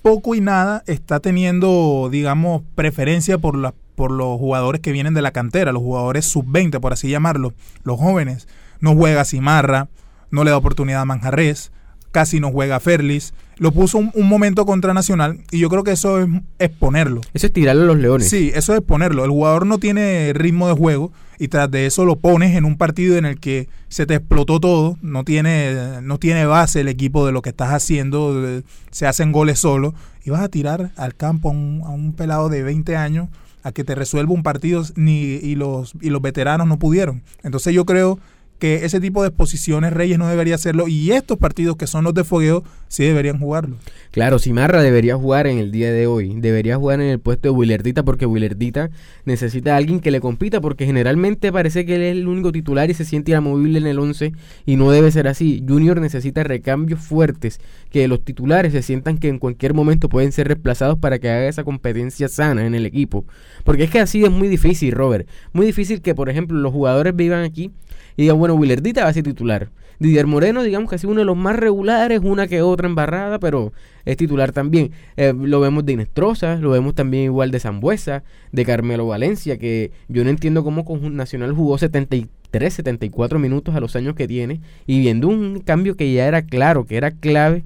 poco 0.00 0.34
y 0.34 0.40
nada 0.40 0.82
está 0.86 1.20
teniendo, 1.20 2.08
digamos, 2.10 2.62
preferencia 2.74 3.36
por, 3.36 3.58
la, 3.58 3.74
por 3.94 4.10
los 4.10 4.38
jugadores 4.38 4.80
que 4.80 4.92
vienen 4.92 5.12
de 5.12 5.20
la 5.20 5.32
cantera, 5.32 5.72
los 5.72 5.82
jugadores 5.82 6.24
sub-20, 6.24 6.80
por 6.80 6.94
así 6.94 7.10
llamarlo, 7.10 7.52
los 7.84 8.00
jóvenes. 8.00 8.48
No 8.80 8.94
juega 8.94 9.26
Cimarra, 9.26 9.88
no 10.30 10.44
le 10.44 10.50
da 10.50 10.56
oportunidad 10.56 11.02
a 11.02 11.04
Manjarres, 11.04 11.72
casi 12.10 12.40
no 12.40 12.50
juega 12.50 12.80
Ferlis. 12.80 13.34
Lo 13.56 13.72
puso 13.72 13.98
un, 13.98 14.10
momento 14.28 14.64
contra 14.64 14.94
Nacional 14.94 15.40
y 15.50 15.58
yo 15.58 15.68
creo 15.68 15.84
que 15.84 15.92
eso 15.92 16.20
es 16.20 16.28
exponerlo. 16.58 17.20
Eso 17.34 17.46
es 17.46 17.52
tirarle 17.52 17.82
a 17.82 17.86
los 17.86 17.98
leones. 17.98 18.28
Sí, 18.28 18.50
eso 18.54 18.72
es 18.72 18.78
exponerlo. 18.78 19.24
El 19.24 19.30
jugador 19.30 19.66
no 19.66 19.78
tiene 19.78 20.32
ritmo 20.34 20.66
de 20.68 20.74
juego 20.74 21.12
y 21.38 21.48
tras 21.48 21.70
de 21.70 21.86
eso 21.86 22.04
lo 22.04 22.16
pones 22.16 22.56
en 22.56 22.64
un 22.64 22.76
partido 22.78 23.16
en 23.16 23.26
el 23.26 23.38
que 23.38 23.68
se 23.88 24.06
te 24.06 24.14
explotó 24.14 24.60
todo, 24.60 24.98
no 25.02 25.24
tiene, 25.24 26.00
no 26.02 26.18
tiene 26.18 26.46
base 26.46 26.80
el 26.80 26.88
equipo 26.88 27.26
de 27.26 27.32
lo 27.32 27.42
que 27.42 27.50
estás 27.50 27.72
haciendo, 27.72 28.62
se 28.90 29.06
hacen 29.06 29.32
goles 29.32 29.58
solo 29.58 29.94
y 30.24 30.30
vas 30.30 30.42
a 30.42 30.48
tirar 30.48 30.90
al 30.96 31.14
campo 31.14 31.48
a 31.48 31.52
un, 31.52 31.82
a 31.84 31.90
un 31.90 32.12
pelado 32.14 32.48
de 32.48 32.62
20 32.62 32.96
años 32.96 33.28
a 33.62 33.72
que 33.72 33.84
te 33.84 33.94
resuelva 33.94 34.32
un 34.32 34.42
partido 34.42 34.82
ni, 34.96 35.12
y, 35.12 35.54
los, 35.54 35.92
y 36.00 36.10
los 36.10 36.22
veteranos 36.22 36.66
no 36.66 36.78
pudieron. 36.78 37.22
Entonces 37.42 37.74
yo 37.74 37.84
creo 37.84 38.18
que 38.60 38.84
ese 38.84 39.00
tipo 39.00 39.22
de 39.22 39.28
exposiciones 39.28 39.92
Reyes 39.92 40.18
no 40.18 40.28
debería 40.28 40.54
hacerlo 40.54 40.86
y 40.86 41.10
estos 41.10 41.38
partidos 41.38 41.76
que 41.76 41.88
son 41.88 42.04
los 42.04 42.14
de 42.14 42.22
fogueo 42.22 42.62
sí 42.86 43.04
deberían 43.04 43.40
jugarlo. 43.40 43.76
Claro, 44.12 44.38
Simarra 44.38 44.82
debería 44.82 45.16
jugar 45.16 45.48
en 45.48 45.58
el 45.58 45.72
día 45.72 45.92
de 45.92 46.06
hoy, 46.06 46.34
debería 46.36 46.76
jugar 46.76 47.00
en 47.00 47.08
el 47.08 47.18
puesto 47.18 47.48
de 47.48 47.50
Willardita 47.50 48.04
porque 48.04 48.26
Willardita 48.26 48.90
necesita 49.24 49.74
a 49.74 49.76
alguien 49.78 49.98
que 49.98 50.12
le 50.12 50.20
compita 50.20 50.60
porque 50.60 50.86
generalmente 50.86 51.50
parece 51.50 51.84
que 51.84 51.96
él 51.96 52.02
es 52.02 52.12
el 52.12 52.28
único 52.28 52.52
titular 52.52 52.90
y 52.90 52.94
se 52.94 53.04
siente 53.04 53.32
inamovible 53.32 53.78
en 53.78 53.86
el 53.86 53.98
11 53.98 54.32
y 54.66 54.76
no 54.76 54.90
debe 54.90 55.10
ser 55.10 55.26
así. 55.26 55.64
Junior 55.66 56.00
necesita 56.00 56.44
recambios 56.44 57.00
fuertes, 57.00 57.60
que 57.90 58.06
los 58.08 58.24
titulares 58.24 58.72
se 58.72 58.82
sientan 58.82 59.18
que 59.18 59.28
en 59.28 59.38
cualquier 59.38 59.74
momento 59.74 60.08
pueden 60.08 60.32
ser 60.32 60.48
reemplazados 60.48 60.98
para 60.98 61.18
que 61.18 61.30
haga 61.30 61.48
esa 61.48 61.64
competencia 61.64 62.28
sana 62.28 62.66
en 62.66 62.74
el 62.74 62.86
equipo. 62.86 63.24
Porque 63.64 63.84
es 63.84 63.90
que 63.90 64.00
así 64.00 64.22
es 64.22 64.30
muy 64.30 64.48
difícil, 64.48 64.92
Robert. 64.92 65.28
Muy 65.52 65.66
difícil 65.66 66.02
que, 66.02 66.14
por 66.14 66.28
ejemplo, 66.28 66.58
los 66.58 66.72
jugadores 66.72 67.14
vivan 67.16 67.44
aquí 67.44 67.70
y 68.16 68.22
digan, 68.22 68.38
bueno, 68.38 68.49
Willardita 68.54 69.04
va 69.04 69.10
a 69.10 69.12
ser 69.12 69.24
titular. 69.24 69.70
Didier 70.00 70.26
Moreno, 70.26 70.62
digamos 70.62 70.88
que 70.88 70.96
ha 70.96 70.98
sido 70.98 71.10
uno 71.10 71.20
de 71.20 71.26
los 71.26 71.36
más 71.36 71.56
regulares, 71.56 72.20
una 72.22 72.46
que 72.46 72.62
otra 72.62 72.88
embarrada, 72.88 73.38
pero 73.38 73.74
es 74.06 74.16
titular 74.16 74.50
también. 74.50 74.92
Eh, 75.18 75.34
lo 75.36 75.60
vemos 75.60 75.84
de 75.84 75.92
Inestrosa, 75.92 76.56
lo 76.56 76.70
vemos 76.70 76.94
también 76.94 77.24
igual 77.24 77.50
de 77.50 77.60
Zambuesa, 77.60 78.22
de 78.50 78.64
Carmelo 78.64 79.06
Valencia, 79.06 79.58
que 79.58 79.92
yo 80.08 80.24
no 80.24 80.30
entiendo 80.30 80.64
cómo 80.64 80.86
con 80.86 81.16
Nacional 81.16 81.52
jugó 81.52 81.76
73, 81.76 82.72
74 82.72 83.38
minutos 83.38 83.74
a 83.74 83.80
los 83.80 83.94
años 83.94 84.14
que 84.14 84.26
tiene, 84.26 84.62
y 84.86 85.00
viendo 85.00 85.28
un 85.28 85.60
cambio 85.60 85.96
que 85.96 86.10
ya 86.10 86.26
era 86.26 86.40
claro, 86.42 86.86
que 86.86 86.96
era 86.96 87.10
clave, 87.10 87.64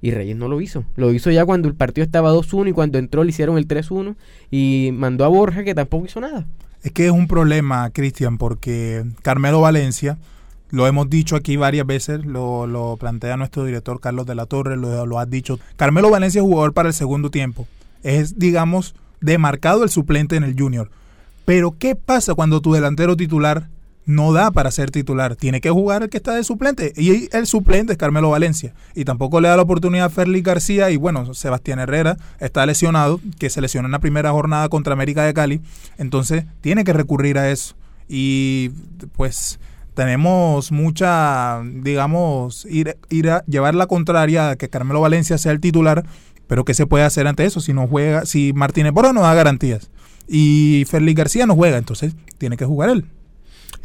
y 0.00 0.12
Reyes 0.12 0.36
no 0.36 0.48
lo 0.48 0.62
hizo. 0.62 0.84
Lo 0.96 1.12
hizo 1.12 1.30
ya 1.30 1.44
cuando 1.44 1.68
el 1.68 1.74
partido 1.74 2.04
estaba 2.04 2.32
2-1 2.32 2.70
y 2.70 2.72
cuando 2.72 2.98
entró 2.98 3.22
le 3.22 3.30
hicieron 3.30 3.58
el 3.58 3.68
3-1 3.68 4.14
y 4.50 4.90
mandó 4.94 5.24
a 5.24 5.28
Borja 5.28 5.64
que 5.64 5.74
tampoco 5.74 6.06
hizo 6.06 6.20
nada. 6.20 6.46
Es 6.82 6.92
que 6.92 7.06
es 7.06 7.12
un 7.12 7.26
problema, 7.26 7.90
Cristian, 7.90 8.38
porque 8.38 9.04
Carmelo 9.22 9.60
Valencia, 9.60 10.18
lo 10.70 10.86
hemos 10.86 11.10
dicho 11.10 11.36
aquí 11.36 11.56
varias 11.56 11.86
veces, 11.86 12.24
lo, 12.24 12.96
plantea 12.98 13.36
nuestro 13.36 13.64
director 13.64 14.00
Carlos 14.00 14.26
de 14.26 14.34
la 14.34 14.46
Torre, 14.46 14.76
lo, 14.76 15.06
lo 15.06 15.18
has 15.18 15.28
dicho. 15.28 15.58
Carmelo 15.76 16.10
Valencia 16.10 16.40
es 16.40 16.46
jugador 16.46 16.72
para 16.72 16.88
el 16.88 16.94
segundo 16.94 17.30
tiempo. 17.30 17.66
Es, 18.02 18.38
digamos, 18.38 18.94
demarcado 19.20 19.82
el 19.82 19.90
suplente 19.90 20.36
en 20.36 20.44
el 20.44 20.58
junior. 20.58 20.90
Pero 21.44 21.76
¿qué 21.78 21.94
pasa 21.94 22.34
cuando 22.34 22.60
tu 22.60 22.72
delantero 22.72 23.16
titular 23.16 23.68
no 24.06 24.32
da 24.32 24.52
para 24.52 24.70
ser 24.70 24.90
titular. 24.90 25.36
Tiene 25.36 25.60
que 25.60 25.70
jugar 25.70 26.04
el 26.04 26.08
que 26.08 26.16
está 26.16 26.34
de 26.34 26.44
suplente. 26.44 26.92
Y 26.96 27.28
el 27.36 27.46
suplente 27.46 27.92
es 27.92 27.98
Carmelo 27.98 28.30
Valencia. 28.30 28.72
Y 28.94 29.04
tampoco 29.04 29.40
le 29.40 29.48
da 29.48 29.56
la 29.56 29.62
oportunidad 29.62 30.06
a 30.06 30.10
Ferli 30.10 30.40
García. 30.40 30.90
Y 30.90 30.96
bueno, 30.96 31.34
Sebastián 31.34 31.80
Herrera 31.80 32.16
está 32.38 32.64
lesionado, 32.64 33.20
que 33.38 33.50
se 33.50 33.60
lesionó 33.60 33.86
en 33.86 33.92
la 33.92 33.98
primera 33.98 34.30
jornada 34.30 34.68
contra 34.68 34.92
América 34.92 35.24
de 35.24 35.34
Cali. 35.34 35.60
Entonces 35.98 36.44
tiene 36.60 36.84
que 36.84 36.92
recurrir 36.92 37.36
a 37.36 37.50
eso. 37.50 37.74
Y 38.08 38.70
pues 39.16 39.58
tenemos 39.94 40.70
mucha, 40.70 41.62
digamos, 41.64 42.64
ir, 42.70 42.96
ir 43.10 43.30
a 43.30 43.44
llevar 43.46 43.74
la 43.74 43.86
contraria 43.86 44.50
a 44.50 44.56
que 44.56 44.68
Carmelo 44.68 45.00
Valencia 45.00 45.36
sea 45.36 45.50
el 45.50 45.60
titular. 45.60 46.06
Pero 46.46 46.64
¿qué 46.64 46.74
se 46.74 46.86
puede 46.86 47.04
hacer 47.04 47.26
ante 47.26 47.44
eso 47.44 47.60
si 47.60 47.72
no 47.72 47.88
juega, 47.88 48.24
si 48.24 48.52
Martínez 48.52 48.92
Porro 48.92 49.12
no 49.12 49.22
da 49.22 49.34
garantías? 49.34 49.90
Y 50.28 50.84
Ferli 50.88 51.12
García 51.12 51.46
no 51.46 51.56
juega, 51.56 51.76
entonces 51.76 52.14
tiene 52.38 52.56
que 52.56 52.64
jugar 52.64 52.90
él. 52.90 53.06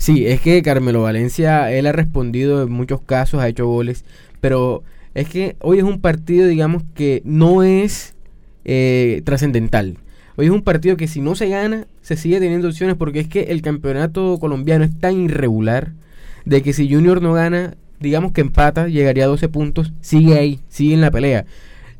Sí, 0.02 0.26
es 0.26 0.42
que 0.42 0.64
Carmelo 0.64 1.04
Valencia, 1.04 1.72
él 1.72 1.86
ha 1.86 1.92
respondido 1.92 2.64
en 2.64 2.72
muchos 2.72 3.02
casos, 3.02 3.40
ha 3.40 3.48
hecho 3.48 3.68
goles, 3.68 4.04
pero 4.40 4.82
es 5.14 5.30
que 5.30 5.58
hoy 5.60 5.78
es 5.78 5.84
un 5.84 6.02
partido, 6.02 6.48
digamos, 6.48 6.82
que 6.96 7.22
no 7.24 7.62
es 7.62 8.16
eh, 8.66 9.22
trascendental. 9.26 10.00
Hoy 10.38 10.48
es 10.48 10.52
un 10.52 10.64
partido 10.64 10.98
que 10.98 11.08
si 11.08 11.22
no 11.22 11.36
se 11.36 11.50
gana, 11.50 11.86
se 12.02 12.18
sigue 12.18 12.40
teniendo 12.40 12.68
opciones 12.68 12.96
porque 12.96 13.20
es 13.20 13.28
que 13.28 13.42
el 13.52 13.62
campeonato 13.62 14.40
colombiano 14.40 14.84
es 14.84 15.00
tan 15.00 15.22
irregular 15.22 15.92
de 16.46 16.64
que 16.64 16.74
si 16.74 16.92
Junior 16.92 17.22
no 17.22 17.34
gana, 17.34 17.76
digamos 18.00 18.32
que 18.32 18.42
empata, 18.42 18.88
llegaría 18.88 19.26
a 19.26 19.28
12 19.28 19.50
puntos, 19.50 19.94
sigue 20.02 20.34
ahí, 20.34 20.62
sigue 20.68 20.96
en 20.96 21.02
la 21.02 21.12
pelea. 21.12 21.46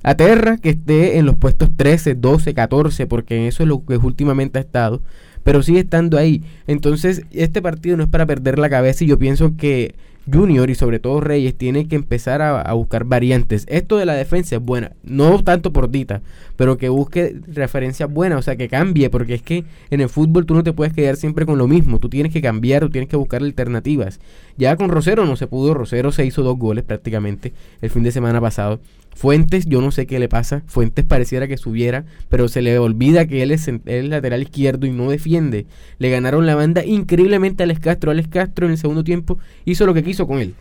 Aterra 0.02 0.58
que 0.58 0.72
esté 0.72 1.20
en 1.20 1.28
los 1.28 1.36
puestos 1.36 1.70
13, 1.78 2.16
12, 2.16 2.56
14, 2.56 3.06
porque 3.06 3.48
eso 3.48 3.62
es 3.62 3.70
lo 3.70 3.86
que 3.86 3.98
últimamente 3.98 4.58
ha 4.58 4.62
estado, 4.62 5.04
pero 5.44 5.64
sigue 5.64 5.80
estando 5.80 6.18
ahí. 6.18 6.44
Entonces, 6.68 7.24
este 7.32 7.62
partido 7.62 7.98
no 7.98 8.04
es 8.04 8.10
para 8.10 8.26
perder 8.26 8.60
la 8.60 8.70
cabeza 8.70 9.04
y 9.04 9.08
yo 9.08 9.18
pienso 9.18 9.56
que 9.58 9.96
Junior 10.32 10.70
y 10.70 10.76
sobre 10.76 11.00
todo 11.00 11.20
Reyes 11.20 11.56
tiene 11.56 11.88
que 11.88 11.96
empezar 11.96 12.42
a, 12.42 12.72
buscar 12.74 13.06
variantes. 13.06 13.66
Esto 13.70 13.98
de 13.98 14.06
la 14.06 14.14
defensa 14.14 14.56
es 14.56 14.62
buena, 14.62 14.92
no 15.04 15.44
tanto 15.44 15.74
por 15.74 15.90
Dita, 15.90 16.22
pero 16.62 16.78
que 16.78 16.90
busque 16.90 17.38
referencias 17.48 18.08
buenas, 18.08 18.38
o 18.38 18.42
sea, 18.44 18.56
que 18.56 18.70
cambie, 18.70 19.10
porque 19.10 19.34
es 19.34 19.42
que 19.42 19.66
en 19.90 20.00
el 20.00 20.10
fútbol 20.10 20.46
tú 20.46 20.54
no 20.54 20.62
te 20.62 20.74
puedes 20.74 20.94
quedar 20.94 21.16
siempre 21.16 21.44
con 21.44 21.58
lo 21.58 21.68
mismo, 21.68 21.98
tú 21.98 22.08
tienes 22.08 22.32
que 22.32 22.40
cambiar, 22.40 22.84
tú 22.84 22.92
tienes 22.92 23.10
que 23.10 23.16
buscar 23.16 23.42
alternativas. 23.42 24.20
Ya 24.60 24.76
con 24.76 24.90
Rosero 24.90 25.26
no 25.26 25.36
se 25.36 25.48
pudo, 25.48 25.74
Rosero 25.74 26.12
se 26.12 26.24
hizo 26.24 26.44
dos 26.44 26.60
goles 26.60 26.84
prácticamente 26.84 27.52
el 27.82 27.90
fin 27.90 28.04
de 28.04 28.12
semana 28.12 28.40
pasado. 28.40 28.80
Fuentes, 29.16 29.66
yo 29.66 29.82
no 29.82 29.90
sé 29.90 30.06
qué 30.06 30.20
le 30.20 30.30
pasa. 30.30 30.62
Fuentes 30.68 31.04
pareciera 31.04 31.48
que 31.48 31.58
subiera, 31.58 32.06
pero 32.30 32.48
se 32.48 32.62
le 32.62 32.78
olvida 32.78 33.26
que 33.26 33.42
él 33.42 33.50
es, 33.50 33.68
el 33.68 34.12
lateral 34.12 34.44
izquierdo 34.44 34.86
y 34.86 34.92
no 34.92 35.10
defiende. 35.10 35.66
Le 35.98 36.12
ganaron 36.12 36.46
la 36.46 36.54
banda 36.54 36.86
increíblemente 36.86 37.64
a 37.64 37.66
Alex 37.66 37.80
Castro. 37.80 38.12
Alex 38.12 38.28
Castro 38.28 38.68
en 38.68 38.74
el 38.74 38.78
segundo 38.78 39.04
tiempo 39.04 39.40
hizo 39.66 39.88
lo 39.88 39.96
que 39.96 40.04
quiso 40.04 40.28
con 40.28 40.38
él. 40.38 40.54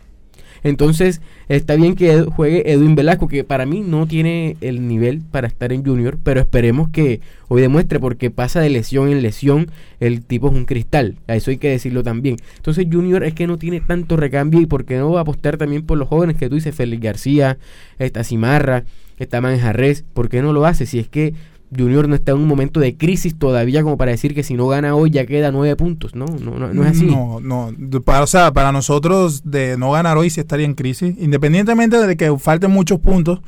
Entonces, 0.63 1.21
está 1.49 1.75
bien 1.75 1.95
que 1.95 2.21
juegue 2.21 2.71
Edwin 2.71 2.95
Velasco, 2.95 3.27
que 3.27 3.43
para 3.43 3.65
mí 3.65 3.81
no 3.81 4.07
tiene 4.07 4.57
el 4.61 4.87
nivel 4.87 5.21
para 5.21 5.47
estar 5.47 5.73
en 5.73 5.83
Junior, 5.83 6.17
pero 6.23 6.39
esperemos 6.39 6.89
que 6.89 7.21
hoy 7.47 7.61
demuestre, 7.61 7.99
porque 7.99 8.29
pasa 8.29 8.61
de 8.61 8.69
lesión 8.69 9.09
en 9.09 9.21
lesión, 9.21 9.71
el 9.99 10.23
tipo 10.23 10.49
es 10.49 10.53
un 10.53 10.65
cristal, 10.65 11.15
a 11.27 11.35
eso 11.35 11.51
hay 11.51 11.57
que 11.57 11.69
decirlo 11.69 12.03
también. 12.03 12.37
Entonces, 12.57 12.87
Junior 12.91 13.23
es 13.23 13.33
que 13.33 13.47
no 13.47 13.57
tiene 13.57 13.81
tanto 13.81 14.17
recambio 14.17 14.61
y 14.61 14.65
por 14.65 14.85
qué 14.85 14.97
no 14.97 15.11
va 15.11 15.19
a 15.19 15.23
apostar 15.23 15.57
también 15.57 15.83
por 15.83 15.97
los 15.97 16.07
jóvenes 16.07 16.37
que 16.37 16.49
tú 16.49 16.55
dices, 16.55 16.75
Félix 16.75 17.01
García, 17.01 17.57
esta 17.99 18.23
Cimarra, 18.23 18.83
esta 19.17 19.41
Manjarres, 19.41 20.03
¿por 20.13 20.29
qué 20.29 20.41
no 20.41 20.51
lo 20.53 20.65
hace? 20.65 20.85
Si 20.85 20.97
es 20.99 21.07
que 21.07 21.33
Junior 21.75 22.07
no 22.07 22.15
está 22.15 22.31
en 22.33 22.39
un 22.39 22.47
momento 22.47 22.79
de 22.79 22.97
crisis 22.97 23.37
todavía 23.37 23.83
como 23.83 23.97
para 23.97 24.11
decir 24.11 24.35
que 24.35 24.43
si 24.43 24.55
no 24.55 24.67
gana 24.67 24.95
hoy 24.95 25.09
ya 25.09 25.25
queda 25.25 25.51
nueve 25.51 25.75
puntos, 25.75 26.15
¿no? 26.15 26.25
No, 26.25 26.73
no, 26.73 26.83
es 26.83 26.91
así. 26.91 27.05
No, 27.05 27.39
no. 27.39 27.71
Para, 28.03 28.23
o 28.23 28.27
sea, 28.27 28.51
para 28.51 28.71
nosotros 28.71 29.43
de 29.45 29.77
no 29.77 29.91
ganar 29.91 30.17
hoy 30.17 30.29
sí 30.29 30.39
estaría 30.41 30.65
en 30.65 30.73
crisis, 30.73 31.15
independientemente 31.17 31.97
de 31.97 32.17
que 32.17 32.37
falten 32.37 32.71
muchos 32.71 32.99
puntos, 32.99 33.39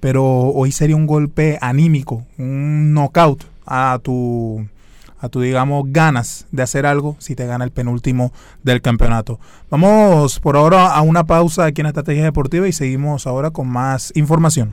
pero 0.00 0.24
hoy 0.24 0.72
sería 0.72 0.96
un 0.96 1.06
golpe 1.06 1.58
anímico, 1.60 2.26
un 2.36 2.94
knockout 2.94 3.44
a 3.66 4.00
tu 4.02 4.66
a 5.20 5.28
tu 5.28 5.40
digamos 5.40 5.84
ganas 5.88 6.46
de 6.52 6.62
hacer 6.62 6.86
algo 6.86 7.16
si 7.18 7.34
te 7.34 7.44
gana 7.46 7.64
el 7.64 7.72
penúltimo 7.72 8.32
del 8.62 8.80
campeonato. 8.80 9.40
Vamos 9.70 10.38
por 10.40 10.56
ahora 10.56 10.94
a 10.94 11.00
una 11.02 11.24
pausa 11.24 11.64
aquí 11.64 11.80
en 11.80 11.88
Estrategia 11.88 12.22
Deportiva 12.24 12.68
y 12.68 12.72
seguimos 12.72 13.26
ahora 13.26 13.50
con 13.50 13.68
más 13.68 14.12
información. 14.14 14.72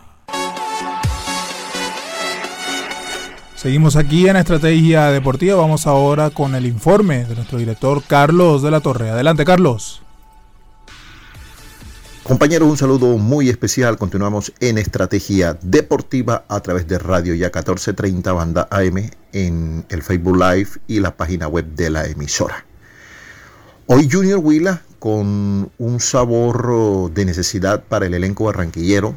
Seguimos 3.61 3.95
aquí 3.95 4.27
en 4.27 4.37
Estrategia 4.37 5.11
Deportiva. 5.11 5.55
Vamos 5.55 5.85
ahora 5.85 6.31
con 6.31 6.55
el 6.55 6.65
informe 6.65 7.25
de 7.25 7.35
nuestro 7.35 7.59
director 7.59 8.01
Carlos 8.01 8.63
de 8.63 8.71
la 8.71 8.79
Torre. 8.79 9.11
Adelante, 9.11 9.45
Carlos. 9.45 10.01
Compañeros, 12.23 12.67
un 12.67 12.77
saludo 12.77 13.19
muy 13.19 13.49
especial. 13.49 13.99
Continuamos 13.99 14.51
en 14.61 14.79
Estrategia 14.79 15.59
Deportiva 15.61 16.43
a 16.47 16.59
través 16.61 16.87
de 16.87 16.97
Radio 16.97 17.35
Ya 17.35 17.51
1430 17.53 18.33
Banda 18.33 18.67
AM 18.71 19.11
en 19.31 19.85
el 19.89 20.01
Facebook 20.01 20.37
Live 20.37 20.69
y 20.87 20.99
la 20.99 21.15
página 21.15 21.47
web 21.47 21.67
de 21.75 21.91
la 21.91 22.07
emisora. 22.07 22.65
Hoy 23.85 24.09
Junior 24.11 24.39
Huila 24.39 24.81
con 24.97 25.69
un 25.77 25.99
sabor 25.99 27.13
de 27.13 27.25
necesidad 27.25 27.83
para 27.83 28.07
el 28.07 28.15
elenco 28.15 28.45
barranquillero 28.45 29.15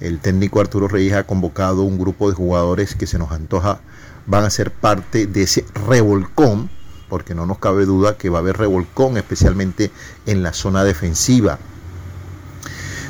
el 0.00 0.20
técnico 0.20 0.60
Arturo 0.60 0.88
Reyes 0.88 1.14
ha 1.14 1.24
convocado 1.24 1.82
un 1.82 1.98
grupo 1.98 2.28
de 2.28 2.36
jugadores 2.36 2.94
que 2.94 3.06
se 3.06 3.18
nos 3.18 3.32
antoja 3.32 3.80
van 4.26 4.44
a 4.44 4.50
ser 4.50 4.72
parte 4.72 5.26
de 5.26 5.42
ese 5.42 5.64
revolcón, 5.86 6.68
porque 7.08 7.34
no 7.34 7.46
nos 7.46 7.58
cabe 7.58 7.86
duda 7.86 8.16
que 8.16 8.28
va 8.28 8.38
a 8.38 8.40
haber 8.40 8.56
revolcón, 8.56 9.16
especialmente 9.16 9.90
en 10.26 10.42
la 10.42 10.52
zona 10.52 10.84
defensiva. 10.84 11.58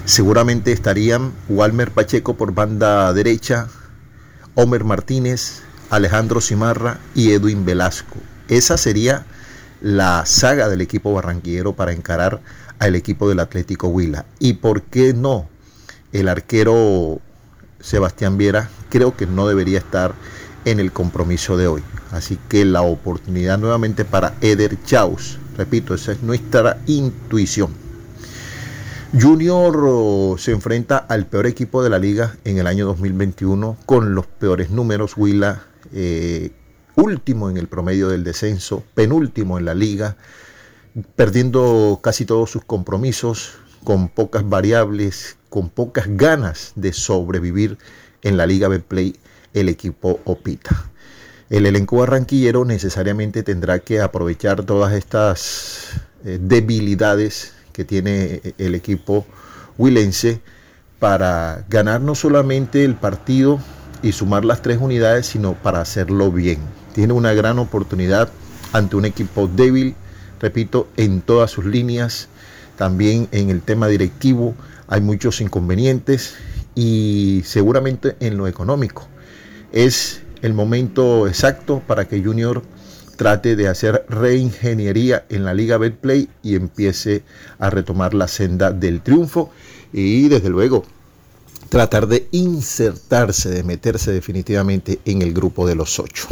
Seguramente 0.05 0.73
estarían 0.73 1.33
Walmer 1.49 1.91
Pacheco 1.91 2.37
por 2.37 2.53
banda 2.53 3.13
derecha, 3.13 3.69
Homer 4.55 4.85
Martínez, 4.85 5.63
Alejandro 5.91 6.41
Cimarra 6.41 6.99
y 7.15 7.33
Edwin 7.33 7.65
Velasco. 7.65 8.17
Esa 8.49 8.77
sería 8.77 9.27
la 9.81 10.25
saga 10.27 10.69
del 10.69 10.81
equipo 10.81 11.13
barranquillero 11.13 11.75
para 11.75 11.93
encarar 11.93 12.41
al 12.79 12.95
equipo 12.95 13.29
del 13.29 13.41
Atlético 13.41 13.89
Huila. 13.89 14.27
¿Y 14.39 14.55
por 14.55 14.83
qué 14.83 15.13
no? 15.15 15.49
El 16.21 16.29
arquero 16.29 17.21
Sebastián 17.81 18.39
Viera 18.39 18.71
creo 18.89 19.17
que 19.17 19.27
no 19.27 19.47
debería 19.47 19.79
estar 19.79 20.15
en 20.65 20.81
el 20.81 20.93
compromiso 20.93 21.57
de 21.57 21.69
hoy. 21.69 21.83
Así 22.11 22.39
que 22.49 22.65
la 22.65 22.83
oportunidad 22.83 23.59
nuevamente 23.59 24.05
para 24.05 24.35
Eder 24.41 24.83
Chaus. 24.85 25.39
Repito, 25.57 25.95
esa 25.95 26.13
es 26.13 26.23
nuestra 26.23 26.79
intuición. 26.87 27.71
Junior 29.19 29.85
oh, 29.87 30.37
se 30.39 30.53
enfrenta 30.53 30.99
al 30.99 31.27
peor 31.27 31.47
equipo 31.47 31.83
de 31.83 31.91
la 31.91 31.99
liga 31.99 32.37
en 32.45 32.59
el 32.59 32.67
año 32.67 32.87
2021 32.87 33.77
con 33.87 34.15
los 34.15 34.27
peores 34.27 34.71
números. 34.71 35.17
Huila, 35.17 35.63
eh, 35.93 36.51
último 36.97 37.49
en 37.49 37.57
el 37.57 37.69
promedio 37.69 38.09
del 38.09 38.25
descenso, 38.25 38.83
penúltimo 38.95 39.59
en 39.59 39.65
la 39.65 39.75
liga, 39.75 40.17
perdiendo 41.15 42.01
casi 42.03 42.25
todos 42.25 42.51
sus 42.51 42.65
compromisos, 42.65 43.55
con 43.85 44.09
pocas 44.09 44.49
variables, 44.49 45.37
con 45.57 45.71
pocas 45.71 46.05
ganas 46.07 46.73
de 46.75 46.93
sobrevivir 46.93 47.79
en 48.21 48.37
la 48.37 48.45
Liga 48.45 48.69
Betplay 48.69 49.17
el 49.55 49.71
equipo 49.71 50.21
Opita. 50.25 50.91
El 51.49 51.65
elenco 51.65 51.97
barranquillero 51.97 52.67
necesariamente 52.67 53.43
tendrá 53.43 53.79
que 53.79 54.03
aprovechar 54.03 54.65
todas 54.65 54.93
estas 54.93 55.93
eh, 56.27 56.39
debilidades 56.39 57.55
que 57.73 57.87
tiene 57.87 58.43
el 58.59 58.75
equipo 58.75 59.25
huilense 59.79 60.43
para 60.99 61.65
ganar 61.71 62.03
no 62.03 62.15
solamente 62.15 62.85
el 62.85 62.95
partido 62.95 63.59
y 64.03 64.13
sumar 64.13 64.45
las 64.45 64.61
tres 64.61 64.77
unidades, 64.79 65.25
sino 65.25 65.55
para 65.55 65.81
hacerlo 65.81 66.31
bien. 66.31 66.59
Tiene 66.95 67.15
una 67.15 67.33
gran 67.33 67.59
oportunidad 67.59 68.29
ante 68.75 68.97
un 68.97 69.07
equipo 69.07 69.49
débil, 69.49 69.95
repito, 70.39 70.87
en 70.99 71.23
todas 71.23 71.51
sus 71.51 71.65
líneas, 71.65 72.29
también 72.77 73.27
en 73.33 73.49
el 73.49 73.63
tema 73.63 73.89
directivo 73.89 74.55
hay 74.89 75.01
muchos 75.01 75.41
inconvenientes 75.41 76.35
y 76.75 77.43
seguramente 77.45 78.17
en 78.21 78.37
lo 78.37 78.47
económico. 78.47 79.09
Es 79.73 80.23
el 80.43 80.55
momento 80.55 81.27
exacto 81.27 81.83
para 81.87 82.07
que 82.07 82.23
Junior 82.23 82.63
trate 83.17 83.57
de 83.57 83.69
hacer 83.69 84.05
reingeniería 84.09 85.25
en 85.29 85.45
la 85.45 85.55
Liga 85.55 85.79
Betplay 85.79 86.29
y 86.43 86.55
empiece 86.55 87.23
a 87.59 87.71
retomar 87.71 88.15
la 88.15 88.29
senda 88.29 88.71
del 88.71 89.01
triunfo 89.01 89.51
y 89.93 90.29
desde 90.29 90.51
luego 90.51 90.85
tratar 91.69 92.07
de 92.07 92.29
insertarse, 92.31 93.49
de 93.51 93.65
meterse 93.65 94.13
definitivamente 94.13 95.01
en 95.05 95.23
el 95.23 95.33
grupo 95.33 95.67
de 95.67 95.75
los 95.75 95.99
ocho. 95.99 96.29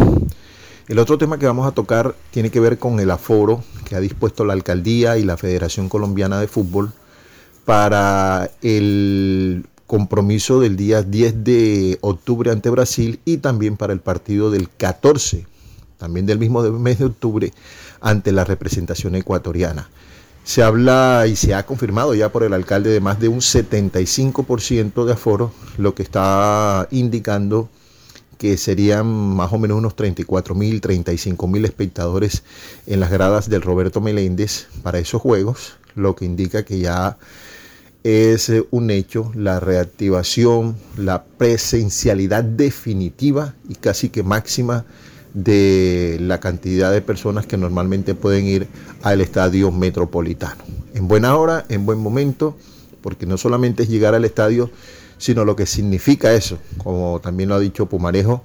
El 0.87 0.99
otro 0.99 1.17
tema 1.17 1.39
que 1.39 1.47
vamos 1.47 1.67
a 1.67 1.73
tocar 1.73 2.15
tiene 2.31 2.51
que 2.51 2.61
ver 2.61 2.79
con 2.79 3.01
el 3.01 3.11
aforo 3.11 3.65
que 3.87 3.97
ha 3.97 4.01
dispuesto 4.01 4.45
la 4.45 4.53
alcaldía 4.53 5.17
y 5.17 5.25
la 5.25 5.39
Federación 5.39 5.89
Colombiana 5.89 6.39
de 6.39 6.47
Fútbol 6.47 6.93
para 7.65 8.51
el 8.63 9.67
compromiso 9.87 10.61
del 10.61 10.77
día 10.77 11.03
10 11.03 11.45
de 11.45 11.99
octubre 12.01 12.51
ante 12.51 12.71
Brasil 12.71 13.21
y 13.25 13.39
también 13.39 13.77
para 13.77 13.93
el 13.93 14.01
partido 14.01 14.51
del 14.51 14.69
14, 14.69 15.47
también 15.99 16.27
del 16.27 16.39
mismo 16.39 16.63
mes 16.63 16.99
de 16.99 17.07
octubre, 17.07 17.53
ante 18.01 18.33
la 18.33 18.45
representación 18.45 19.15
ecuatoriana. 19.15 19.89
Se 20.43 20.63
habla 20.63 21.25
y 21.27 21.37
se 21.37 21.55
ha 21.55 21.65
confirmado 21.65 22.15
ya 22.15 22.31
por 22.31 22.43
el 22.43 22.53
alcalde 22.53 22.91
de 22.91 23.01
más 23.01 23.19
de 23.19 23.29
un 23.29 23.41
75% 23.41 25.05
de 25.05 25.13
aforo, 25.13 25.53
lo 25.79 25.95
que 25.95 26.03
está 26.03 26.87
indicando 26.91 27.71
que 28.37 28.57
serían 28.59 29.07
más 29.07 29.53
o 29.53 29.59
menos 29.59 29.79
unos 29.79 29.97
34 29.97 30.55
mil, 30.55 30.81
35 30.81 31.47
mil 31.47 31.65
espectadores 31.65 32.43
en 32.87 33.01
las 33.01 33.11
gradas 33.11 33.49
del 33.49 33.63
Roberto 33.63 34.01
Meléndez 34.01 34.67
para 34.83 34.99
esos 34.99 35.23
juegos, 35.23 35.77
lo 35.95 36.15
que 36.15 36.25
indica 36.25 36.65
que 36.65 36.79
ya 36.79 37.17
es 38.05 38.53
un 38.71 38.91
hecho 38.91 39.33
la 39.35 39.61
reactivación, 39.61 40.77
la 40.99 41.25
presencialidad 41.25 42.45
definitiva 42.45 43.55
y 43.69 43.75
casi 43.75 44.11
que 44.11 44.23
máxima 44.23 44.85
de 45.33 46.19
la 46.21 46.39
cantidad 46.39 46.93
de 46.93 47.01
personas 47.01 47.47
que 47.47 47.57
normalmente 47.57 48.15
pueden 48.15 48.47
ir 48.47 48.69
al 49.03 49.23
estadio 49.23 49.73
metropolitano. 49.73 50.63
En 50.95 51.09
buena 51.09 51.37
hora, 51.37 51.65
en 51.71 51.87
buen 51.87 51.99
momento, 51.99 52.57
porque 53.01 53.27
no 53.27 53.39
solamente 53.39 53.83
es 53.83 53.89
llegar 53.89 54.15
al 54.15 54.27
estadio, 54.27 54.71
sino 55.17 55.45
lo 55.47 55.57
que 55.57 55.65
significa 55.65 56.35
eso, 56.35 56.59
como 56.79 57.21
también 57.21 57.49
lo 57.49 57.55
ha 57.55 57.61
dicho 57.61 57.87
Pumarejo, 57.87 58.45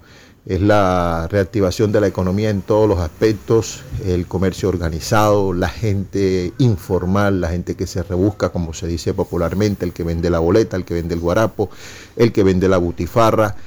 es 0.50 0.62
la 0.62 1.28
reactivación 1.30 1.92
de 1.92 2.02
la 2.02 2.08
economía 2.08 2.50
en 2.50 2.64
todos 2.64 2.90
los 2.90 2.98
aspectos, 2.98 3.84
el 4.04 4.26
comercio 4.26 4.68
organizado, 4.68 5.54
la 5.54 5.70
gente 5.70 6.54
informal, 6.58 7.40
la 7.40 7.50
gente 7.50 7.76
que 7.76 7.86
se 7.86 8.02
rebusca, 8.02 8.50
como 8.50 8.74
se 8.74 8.88
dice 8.88 9.14
popularmente, 9.14 9.86
el 9.86 9.94
que 9.94 10.04
vende 10.04 10.32
la 10.32 10.40
boleta, 10.40 10.76
el 10.76 10.86
que 10.86 10.96
vende 10.96 11.14
el 11.14 11.20
guarapo, 11.20 11.70
el 12.16 12.32
que 12.32 12.42
vende 12.42 12.68
la 12.68 12.78
butifarra, 12.78 13.58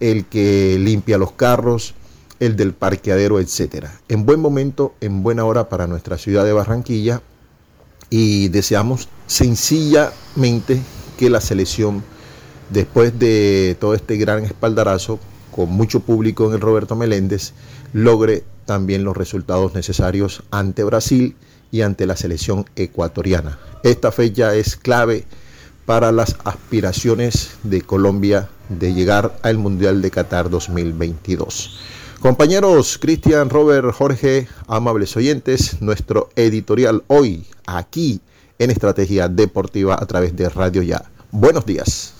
el 0.00 0.24
que 0.24 0.78
limpia 0.80 1.18
los 1.18 1.32
carros, 1.32 1.92
el 2.38 2.56
del 2.56 2.72
parqueadero, 2.72 3.38
etcétera. 3.38 4.00
En 4.08 4.24
buen 4.24 4.40
momento, 4.40 4.94
en 5.02 5.22
buena 5.22 5.44
hora 5.44 5.68
para 5.68 5.86
nuestra 5.86 6.16
ciudad 6.16 6.46
de 6.46 6.54
Barranquilla 6.54 7.20
y 8.08 8.48
deseamos 8.48 9.10
sencillamente 9.26 10.80
que 11.18 11.28
la 11.28 11.42
selección, 11.42 12.02
después 12.70 13.18
de 13.18 13.76
todo 13.78 13.92
este 13.92 14.16
gran 14.16 14.42
espaldarazo, 14.42 15.20
con 15.50 15.70
mucho 15.70 16.00
público 16.00 16.46
en 16.46 16.54
el 16.54 16.60
Roberto 16.60 16.96
Meléndez, 16.96 17.52
logre 17.92 18.44
también 18.66 19.04
los 19.04 19.16
resultados 19.16 19.74
necesarios 19.74 20.42
ante 20.50 20.84
Brasil 20.84 21.36
y 21.70 21.82
ante 21.82 22.06
la 22.06 22.16
selección 22.16 22.66
ecuatoriana. 22.76 23.58
Esta 23.82 24.12
fecha 24.12 24.54
es 24.54 24.76
clave 24.76 25.24
para 25.86 26.12
las 26.12 26.36
aspiraciones 26.44 27.50
de 27.62 27.82
Colombia 27.82 28.48
de 28.68 28.94
llegar 28.94 29.38
al 29.42 29.58
Mundial 29.58 30.02
de 30.02 30.10
Qatar 30.10 30.50
2022. 30.50 31.78
Compañeros, 32.20 32.98
Cristian, 32.98 33.48
Robert, 33.48 33.92
Jorge, 33.92 34.46
amables 34.68 35.16
oyentes, 35.16 35.80
nuestro 35.80 36.28
editorial 36.36 37.02
hoy 37.06 37.46
aquí 37.66 38.20
en 38.58 38.70
Estrategia 38.70 39.28
Deportiva 39.28 39.96
a 39.98 40.06
través 40.06 40.36
de 40.36 40.48
Radio 40.48 40.82
Ya. 40.82 41.02
Buenos 41.32 41.64
días. 41.64 42.19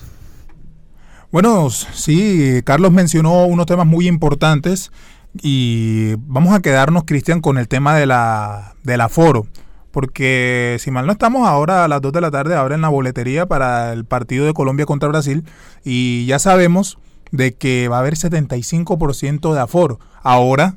Bueno, 1.33 1.71
sí, 1.71 2.61
Carlos 2.65 2.91
mencionó 2.91 3.45
unos 3.45 3.67
temas 3.67 3.87
muy 3.87 4.09
importantes 4.09 4.91
y 5.41 6.15
vamos 6.27 6.53
a 6.53 6.61
quedarnos, 6.61 7.05
Cristian, 7.05 7.41
con 7.41 7.57
el 7.57 7.69
tema 7.69 7.95
de 7.95 8.05
la, 8.05 8.75
del 8.83 9.01
aforo. 9.01 9.47
Porque 9.93 10.77
si 10.81 10.91
mal 10.91 11.07
no 11.07 11.13
estamos 11.13 11.47
ahora 11.47 11.85
a 11.85 11.89
las 11.89 12.03
2 12.03 12.13
de 12.13 12.21
la 12.21 12.33
tarde, 12.33 12.57
abren 12.57 12.81
la 12.81 12.89
boletería 12.89 13.47
para 13.47 13.93
el 13.93 14.05
partido 14.05 14.45
de 14.45 14.55
Colombia 14.55 14.87
contra 14.87 15.09
Brasil 15.09 15.45
y 15.85 16.27
ya 16.27 16.41
sabemos 16.41 16.99
de 17.31 17.55
que 17.55 17.87
va 17.87 17.99
a 17.99 18.01
haber 18.01 18.15
75% 18.15 19.55
de 19.55 19.61
aforo. 19.61 20.01
Ahora, 20.23 20.75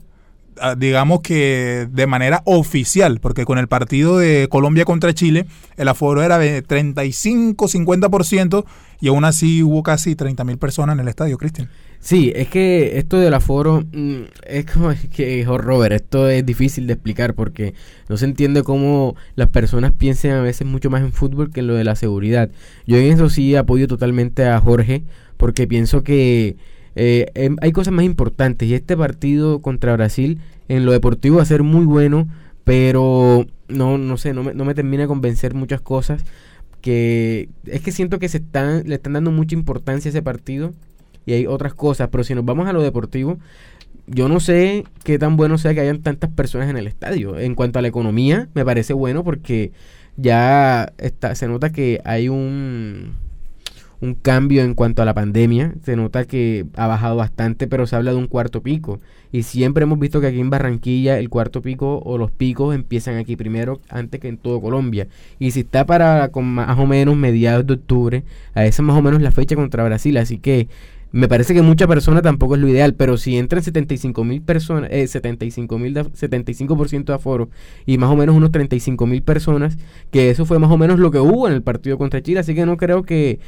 ah, 0.59 0.75
digamos 0.75 1.21
que 1.21 1.87
de 1.91 2.05
manera 2.05 2.43
oficial, 2.45 3.19
porque 3.19 3.45
con 3.45 3.57
el 3.57 3.67
partido 3.67 4.19
de 4.19 4.47
Colombia 4.51 4.85
contra 4.85 5.13
Chile, 5.13 5.47
el 5.77 5.87
aforo 5.87 6.21
era 6.21 6.37
de 6.37 6.63
35-50% 6.63 8.65
y 9.03 9.09
aún 9.09 9.25
así 9.25 9.61
hubo 9.63 9.83
casi 9.83 10.15
30 10.15 10.45
mil 10.45 10.57
personas 10.57 10.93
en 10.93 11.01
el 11.01 11.09
estadio, 11.09 11.37
Cristian. 11.37 11.67
Sí, 11.99 12.31
es 12.33 12.47
que 12.47 12.97
esto 12.99 13.19
del 13.19 13.33
aforo 13.33 13.83
mm, 13.91 14.21
es 14.47 14.65
como 14.65 14.93
que 15.13 15.35
dijo 15.35 15.57
Robert, 15.57 15.93
esto 15.93 16.29
es 16.29 16.45
difícil 16.45 16.87
de 16.87 16.93
explicar 16.93 17.33
porque 17.33 17.73
no 18.07 18.15
se 18.15 18.23
entiende 18.23 18.63
cómo 18.63 19.17
las 19.35 19.49
personas 19.49 19.91
piensen 19.91 20.31
a 20.31 20.41
veces 20.41 20.65
mucho 20.65 20.89
más 20.89 21.01
en 21.01 21.11
fútbol 21.11 21.51
que 21.51 21.59
en 21.59 21.67
lo 21.67 21.73
de 21.73 21.83
la 21.83 21.97
seguridad. 21.97 22.49
Yo 22.87 22.95
en 22.95 23.11
eso 23.11 23.29
sí 23.29 23.57
apoyo 23.57 23.89
totalmente 23.89 24.47
a 24.47 24.57
Jorge 24.61 25.03
porque 25.35 25.67
pienso 25.67 26.01
que 26.01 26.55
eh, 26.95 27.25
em, 27.33 27.57
hay 27.59 27.73
cosas 27.73 27.93
más 27.93 28.05
importantes 28.05 28.69
y 28.69 28.73
este 28.73 28.95
partido 28.95 29.59
contra 29.59 29.97
Brasil 29.97 30.39
en 30.69 30.85
lo 30.85 30.93
deportivo 30.93 31.37
va 31.37 31.43
a 31.43 31.45
ser 31.45 31.63
muy 31.63 31.83
bueno, 31.83 32.29
pero 32.63 33.47
no, 33.67 33.97
no 33.97 34.15
sé, 34.15 34.33
no 34.33 34.43
me, 34.43 34.53
no 34.53 34.63
me 34.63 34.75
termina 34.75 35.03
de 35.03 35.07
convencer 35.07 35.55
muchas 35.55 35.81
cosas 35.81 36.23
que 36.83 37.47
es 37.65 37.81
que 37.81 37.93
siento 37.93 38.19
que 38.19 38.27
se 38.27 38.39
están, 38.39 38.83
le 38.85 38.95
están 38.95 39.13
dando 39.13 39.31
mucha 39.31 39.55
importancia 39.55 40.09
a 40.09 40.11
ese 40.11 40.21
partido 40.21 40.73
y 41.25 41.31
hay 41.31 41.47
otras 41.47 41.73
cosas, 41.73 42.09
pero 42.11 42.25
si 42.25 42.35
nos 42.35 42.43
vamos 42.43 42.67
a 42.67 42.73
lo 42.73 42.81
deportivo, 42.81 43.39
yo 44.05 44.27
no 44.27 44.41
sé 44.41 44.83
qué 45.05 45.17
tan 45.17 45.37
bueno 45.37 45.57
sea 45.57 45.73
que 45.73 45.79
hayan 45.79 46.01
tantas 46.01 46.29
personas 46.31 46.69
en 46.69 46.75
el 46.75 46.87
estadio. 46.87 47.39
En 47.39 47.55
cuanto 47.55 47.79
a 47.79 47.81
la 47.81 47.87
economía, 47.87 48.49
me 48.53 48.65
parece 48.65 48.91
bueno 48.91 49.23
porque 49.23 49.71
ya 50.17 50.91
está, 50.97 51.35
se 51.35 51.47
nota 51.47 51.71
que 51.71 52.01
hay 52.03 52.27
un 52.27 53.13
un 54.03 54.15
cambio 54.15 54.63
en 54.63 54.73
cuanto 54.73 55.01
a 55.01 55.05
la 55.05 55.13
pandemia. 55.13 55.75
Se 55.83 55.95
nota 55.95 56.25
que 56.25 56.65
ha 56.75 56.87
bajado 56.87 57.15
bastante, 57.15 57.67
pero 57.67 57.87
se 57.87 57.95
habla 57.95 58.11
de 58.11 58.17
un 58.17 58.27
cuarto 58.27 58.61
pico. 58.61 58.99
Y 59.31 59.43
siempre 59.43 59.83
hemos 59.83 59.97
visto 59.97 60.19
que 60.19 60.27
aquí 60.27 60.41
en 60.41 60.49
Barranquilla 60.49 61.17
el 61.17 61.29
cuarto 61.29 61.61
pico 61.61 61.99
o 62.03 62.17
los 62.17 62.29
picos 62.29 62.75
empiezan 62.75 63.15
aquí 63.15 63.37
primero 63.37 63.79
antes 63.87 64.19
que 64.19 64.27
en 64.27 64.37
todo 64.37 64.59
Colombia. 64.59 65.07
Y 65.39 65.51
si 65.51 65.61
está 65.61 65.85
para 65.85 66.27
con 66.29 66.45
más 66.45 66.77
o 66.77 66.85
menos 66.85 67.15
mediados 67.15 67.65
de 67.65 67.75
octubre, 67.75 68.23
a 68.53 68.65
esa 68.65 68.83
más 68.83 68.97
o 68.97 69.01
menos 69.01 69.21
la 69.21 69.31
fecha 69.31 69.55
contra 69.55 69.85
Brasil. 69.85 70.17
Así 70.17 70.37
que 70.37 70.67
me 71.13 71.27
parece 71.27 71.53
que 71.53 71.61
mucha 71.61 71.87
persona 71.87 72.23
tampoco 72.23 72.55
es 72.55 72.61
lo 72.61 72.67
ideal, 72.67 72.95
pero 72.95 73.17
si 73.17 73.37
entran 73.37 73.61
75 73.61 74.23
mil 74.23 74.41
personas, 74.41 74.89
eh, 74.91 75.05
75 75.07 75.77
mil, 75.77 75.93
75% 75.93 77.05
de 77.05 77.13
aforo 77.13 77.49
y 77.85 77.99
más 77.99 78.09
o 78.09 78.15
menos 78.15 78.35
unos 78.35 78.51
35 78.51 79.05
mil 79.05 79.21
personas, 79.21 79.77
que 80.09 80.31
eso 80.31 80.45
fue 80.47 80.57
más 80.57 80.71
o 80.71 80.77
menos 80.77 80.99
lo 80.99 81.11
que 81.11 81.19
hubo 81.19 81.47
en 81.47 81.53
el 81.53 81.61
partido 81.61 81.99
contra 81.99 82.23
Chile, 82.23 82.39
así 82.39 82.55
que 82.55 82.65
no 82.65 82.77
creo 82.77 83.03
que 83.03 83.39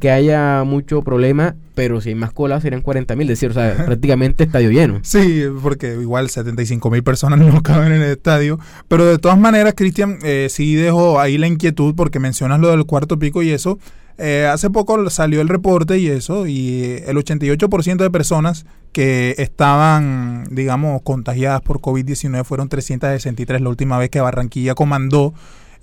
que 0.00 0.10
haya 0.10 0.64
mucho 0.64 1.02
problema, 1.02 1.54
pero 1.74 2.00
si 2.00 2.10
hay 2.10 2.14
más 2.14 2.32
colas 2.32 2.62
serían 2.62 2.82
40 2.82 3.16
mil, 3.16 3.26
decir, 3.26 3.50
o 3.50 3.54
sea, 3.54 3.74
prácticamente 3.86 4.44
estadio 4.44 4.70
lleno. 4.70 5.00
Sí, 5.02 5.44
porque 5.62 5.92
igual 6.00 6.28
75 6.28 6.90
mil 6.90 7.02
personas 7.02 7.38
no 7.54 7.62
caben 7.62 7.92
en 7.92 8.02
el 8.02 8.10
estadio, 8.10 8.58
pero 8.88 9.06
de 9.06 9.18
todas 9.18 9.38
maneras, 9.38 9.74
Cristian, 9.76 10.18
eh, 10.22 10.48
sí 10.50 10.74
dejo 10.74 11.20
ahí 11.20 11.38
la 11.38 11.46
inquietud 11.46 11.94
porque 11.94 12.18
mencionas 12.18 12.60
lo 12.60 12.68
del 12.70 12.84
cuarto 12.84 13.18
pico 13.18 13.42
y 13.42 13.50
eso. 13.50 13.78
Eh, 14.18 14.48
hace 14.50 14.70
poco 14.70 15.10
salió 15.10 15.42
el 15.42 15.48
reporte 15.48 15.98
y 15.98 16.08
eso, 16.08 16.46
y 16.46 17.02
el 17.06 17.18
88% 17.18 17.96
de 17.96 18.10
personas 18.10 18.64
que 18.92 19.34
estaban, 19.36 20.44
digamos, 20.50 21.02
contagiadas 21.02 21.60
por 21.60 21.80
COVID-19 21.80 22.44
fueron 22.44 22.70
363 22.70 23.60
la 23.60 23.68
última 23.68 23.98
vez 23.98 24.08
que 24.08 24.22
Barranquilla 24.22 24.74
comandó 24.74 25.34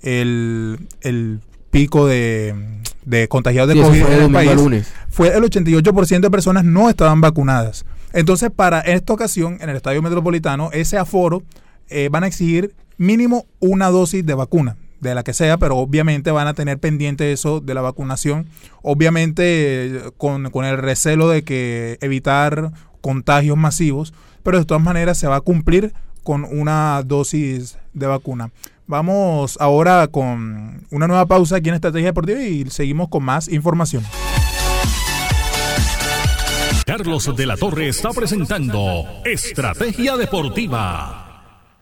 el, 0.02 0.88
el 1.00 1.38
pico 1.74 2.06
de, 2.06 2.54
de 3.04 3.28
contagiados 3.28 3.68
de 3.68 3.74
Sí, 3.74 3.80
COVID 3.82 4.00
en 4.06 4.22
el 4.22 4.32
país, 4.32 4.54
lunes. 4.54 4.92
fue 5.10 5.28
el 5.36 5.42
88% 5.42 6.20
de 6.20 6.30
personas 6.30 6.64
no 6.64 6.88
estaban 6.88 7.20
vacunadas. 7.20 7.84
Entonces, 8.12 8.50
para 8.54 8.80
esta 8.80 9.12
ocasión, 9.12 9.58
en 9.60 9.68
el 9.70 9.76
Estadio 9.76 10.00
Metropolitano, 10.00 10.70
ese 10.72 10.96
aforo 10.98 11.42
eh, 11.88 12.08
van 12.10 12.24
a 12.24 12.28
exigir 12.28 12.74
mínimo 12.96 13.44
una 13.58 13.90
dosis 13.90 14.24
de 14.24 14.34
vacuna, 14.34 14.76
de 15.00 15.14
la 15.14 15.24
que 15.24 15.34
sea, 15.34 15.58
pero 15.58 15.76
obviamente 15.76 16.30
van 16.30 16.46
a 16.46 16.54
tener 16.54 16.78
pendiente 16.78 17.32
eso 17.32 17.60
de 17.60 17.74
la 17.74 17.80
vacunación. 17.80 18.46
Obviamente, 18.82 20.00
con, 20.16 20.50
con 20.50 20.64
el 20.64 20.78
recelo 20.78 21.28
de 21.28 21.42
que 21.42 21.98
evitar 22.00 22.70
contagios 23.00 23.56
masivos, 23.56 24.14
pero 24.42 24.58
de 24.58 24.64
todas 24.64 24.82
maneras 24.82 25.18
se 25.18 25.26
va 25.26 25.36
a 25.36 25.40
cumplir 25.40 25.92
con 26.22 26.44
una 26.44 27.02
dosis 27.04 27.76
de 27.92 28.06
vacuna. 28.06 28.50
Vamos 28.86 29.56
ahora 29.60 30.08
con 30.08 30.86
una 30.90 31.06
nueva 31.06 31.26
pausa 31.26 31.56
aquí 31.56 31.70
en 31.70 31.76
Estrategia 31.76 32.08
Deportiva 32.08 32.40
y 32.40 32.68
seguimos 32.70 33.08
con 33.08 33.24
más 33.24 33.48
información. 33.48 34.04
Carlos 36.86 37.34
de 37.34 37.46
la 37.46 37.56
Torre 37.56 37.88
está 37.88 38.10
presentando 38.10 39.04
Estrategia 39.24 40.16
Deportiva. 40.18 41.24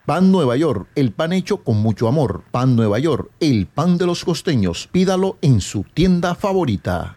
Pan 0.07 0.33
Nueva 0.33 0.57
York, 0.57 0.89
el 0.95 1.13
pan 1.13 1.33
hecho 1.33 1.65
con 1.65 1.77
mucho 1.77 2.09
amor. 2.09 2.45
Pan 2.51 2.77
Nueva 2.77 2.99
York, 2.99 3.31
el 3.41 3.67
pan 3.67 3.99
de 3.99 4.07
los 4.07 4.25
costeños. 4.25 4.89
Pídalo 4.91 5.39
en 5.43 5.61
su 5.61 5.85
tienda 5.85 6.35
favorita. 6.35 7.17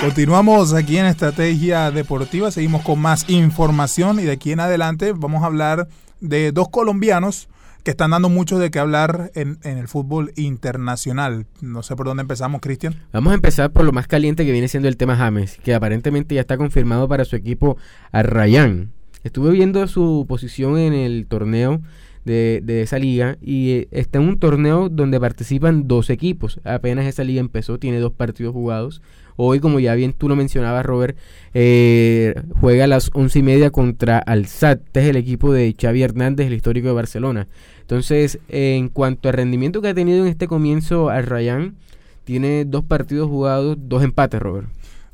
Continuamos 0.00 0.74
aquí 0.74 0.98
en 0.98 1.06
Estrategia 1.06 1.90
Deportiva, 1.90 2.50
seguimos 2.50 2.82
con 2.82 3.00
más 3.00 3.28
información 3.30 4.20
y 4.20 4.24
de 4.24 4.32
aquí 4.32 4.52
en 4.52 4.60
adelante 4.60 5.12
vamos 5.12 5.42
a 5.42 5.46
hablar 5.46 5.88
de 6.20 6.52
dos 6.52 6.68
colombianos 6.68 7.48
que 7.82 7.92
están 7.92 8.10
dando 8.10 8.28
mucho 8.28 8.58
de 8.58 8.70
qué 8.70 8.78
hablar 8.78 9.30
en, 9.34 9.58
en 9.62 9.78
el 9.78 9.88
fútbol 9.88 10.32
internacional. 10.36 11.46
No 11.62 11.82
sé 11.82 11.96
por 11.96 12.06
dónde 12.06 12.20
empezamos, 12.20 12.60
Cristian. 12.60 12.94
Vamos 13.12 13.30
a 13.30 13.34
empezar 13.34 13.70
por 13.70 13.84
lo 13.84 13.92
más 13.92 14.06
caliente 14.06 14.44
que 14.44 14.52
viene 14.52 14.68
siendo 14.68 14.88
el 14.88 14.98
tema 14.98 15.16
James, 15.16 15.58
que 15.64 15.74
aparentemente 15.74 16.34
ya 16.34 16.42
está 16.42 16.58
confirmado 16.58 17.08
para 17.08 17.24
su 17.24 17.34
equipo 17.34 17.78
Arrayán. 18.12 18.92
Estuve 19.24 19.50
viendo 19.50 19.86
su 19.88 20.26
posición 20.28 20.78
en 20.78 20.92
el 20.92 21.26
torneo 21.26 21.80
de, 22.26 22.60
de 22.62 22.82
esa 22.82 22.98
liga 22.98 23.38
y 23.40 23.70
eh, 23.70 23.88
está 23.92 24.18
en 24.18 24.28
un 24.28 24.38
torneo 24.38 24.88
donde 24.90 25.18
participan 25.18 25.88
dos 25.88 26.10
equipos. 26.10 26.60
Apenas 26.64 27.06
esa 27.06 27.24
liga 27.24 27.40
empezó, 27.40 27.78
tiene 27.78 28.00
dos 28.00 28.12
partidos 28.12 28.52
jugados. 28.52 29.00
Hoy, 29.36 29.60
como 29.60 29.78
ya 29.80 29.94
bien 29.94 30.12
tú 30.12 30.28
lo 30.28 30.34
mencionabas, 30.34 30.84
Robert, 30.84 31.16
eh, 31.54 32.34
juega 32.60 32.84
a 32.84 32.86
las 32.86 33.10
once 33.14 33.38
y 33.38 33.42
media 33.42 33.70
contra 33.70 34.18
Alsat, 34.18 34.80
este 34.86 35.00
es 35.00 35.06
el 35.06 35.16
equipo 35.16 35.52
de 35.52 35.74
Xavi 35.78 36.02
Hernández, 36.02 36.48
el 36.48 36.54
histórico 36.54 36.88
de 36.88 36.94
Barcelona. 36.94 37.46
Entonces, 37.82 38.40
en 38.48 38.88
cuanto 38.88 39.28
al 39.28 39.34
rendimiento 39.34 39.80
que 39.80 39.88
ha 39.88 39.94
tenido 39.94 40.24
en 40.24 40.26
este 40.26 40.48
comienzo 40.48 41.10
al 41.10 41.26
Rayán, 41.26 41.76
tiene 42.24 42.64
dos 42.64 42.84
partidos 42.84 43.28
jugados, 43.28 43.76
dos 43.78 44.02
empates, 44.02 44.40
Robert. 44.40 44.68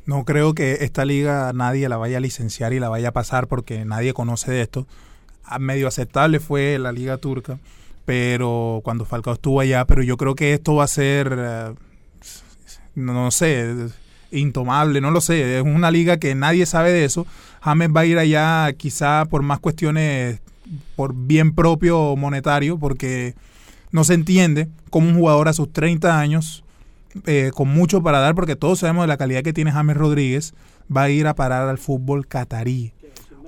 No 0.05 0.25
creo 0.25 0.53
que 0.53 0.79
esta 0.81 1.05
liga 1.05 1.51
nadie 1.53 1.87
la 1.87 1.97
vaya 1.97 2.17
a 2.17 2.21
licenciar 2.21 2.73
y 2.73 2.79
la 2.79 2.89
vaya 2.89 3.09
a 3.09 3.13
pasar 3.13 3.47
porque 3.47 3.85
nadie 3.85 4.13
conoce 4.13 4.51
de 4.51 4.61
esto. 4.61 4.87
Medio 5.59 5.87
aceptable 5.87 6.39
fue 6.39 6.79
la 6.79 6.91
liga 6.91 7.17
turca, 7.17 7.59
pero 8.05 8.81
cuando 8.83 9.05
Falcao 9.05 9.33
estuvo 9.33 9.59
allá, 9.59 9.85
pero 9.85 10.03
yo 10.03 10.17
creo 10.17 10.35
que 10.35 10.53
esto 10.53 10.75
va 10.75 10.85
a 10.85 10.87
ser, 10.87 11.35
eh, 11.37 11.73
no, 12.95 13.13
no 13.13 13.31
sé, 13.31 13.89
intomable, 14.31 15.01
no 15.01 15.11
lo 15.11 15.21
sé. 15.21 15.57
Es 15.57 15.63
una 15.63 15.91
liga 15.91 16.17
que 16.17 16.35
nadie 16.35 16.65
sabe 16.65 16.91
de 16.91 17.05
eso. 17.05 17.25
James 17.61 17.89
va 17.95 18.01
a 18.01 18.05
ir 18.05 18.17
allá 18.17 18.73
quizá 18.73 19.25
por 19.25 19.41
más 19.43 19.59
cuestiones, 19.59 20.39
por 20.95 21.13
bien 21.13 21.53
propio 21.53 22.15
monetario, 22.15 22.77
porque 22.77 23.35
no 23.91 24.03
se 24.03 24.15
entiende 24.15 24.69
cómo 24.89 25.09
un 25.09 25.15
jugador 25.15 25.47
a 25.47 25.53
sus 25.53 25.71
30 25.71 26.19
años, 26.19 26.63
eh, 27.25 27.51
con 27.53 27.69
mucho 27.69 28.01
para 28.01 28.19
dar, 28.19 28.35
porque 28.35 28.55
todos 28.55 28.79
sabemos 28.79 29.03
de 29.03 29.07
la 29.07 29.17
calidad 29.17 29.43
que 29.43 29.53
tiene 29.53 29.71
James 29.71 29.95
Rodríguez, 29.95 30.53
va 30.95 31.03
a 31.03 31.09
ir 31.09 31.27
a 31.27 31.35
parar 31.35 31.69
al 31.69 31.77
fútbol 31.77 32.27
catarí. 32.27 32.91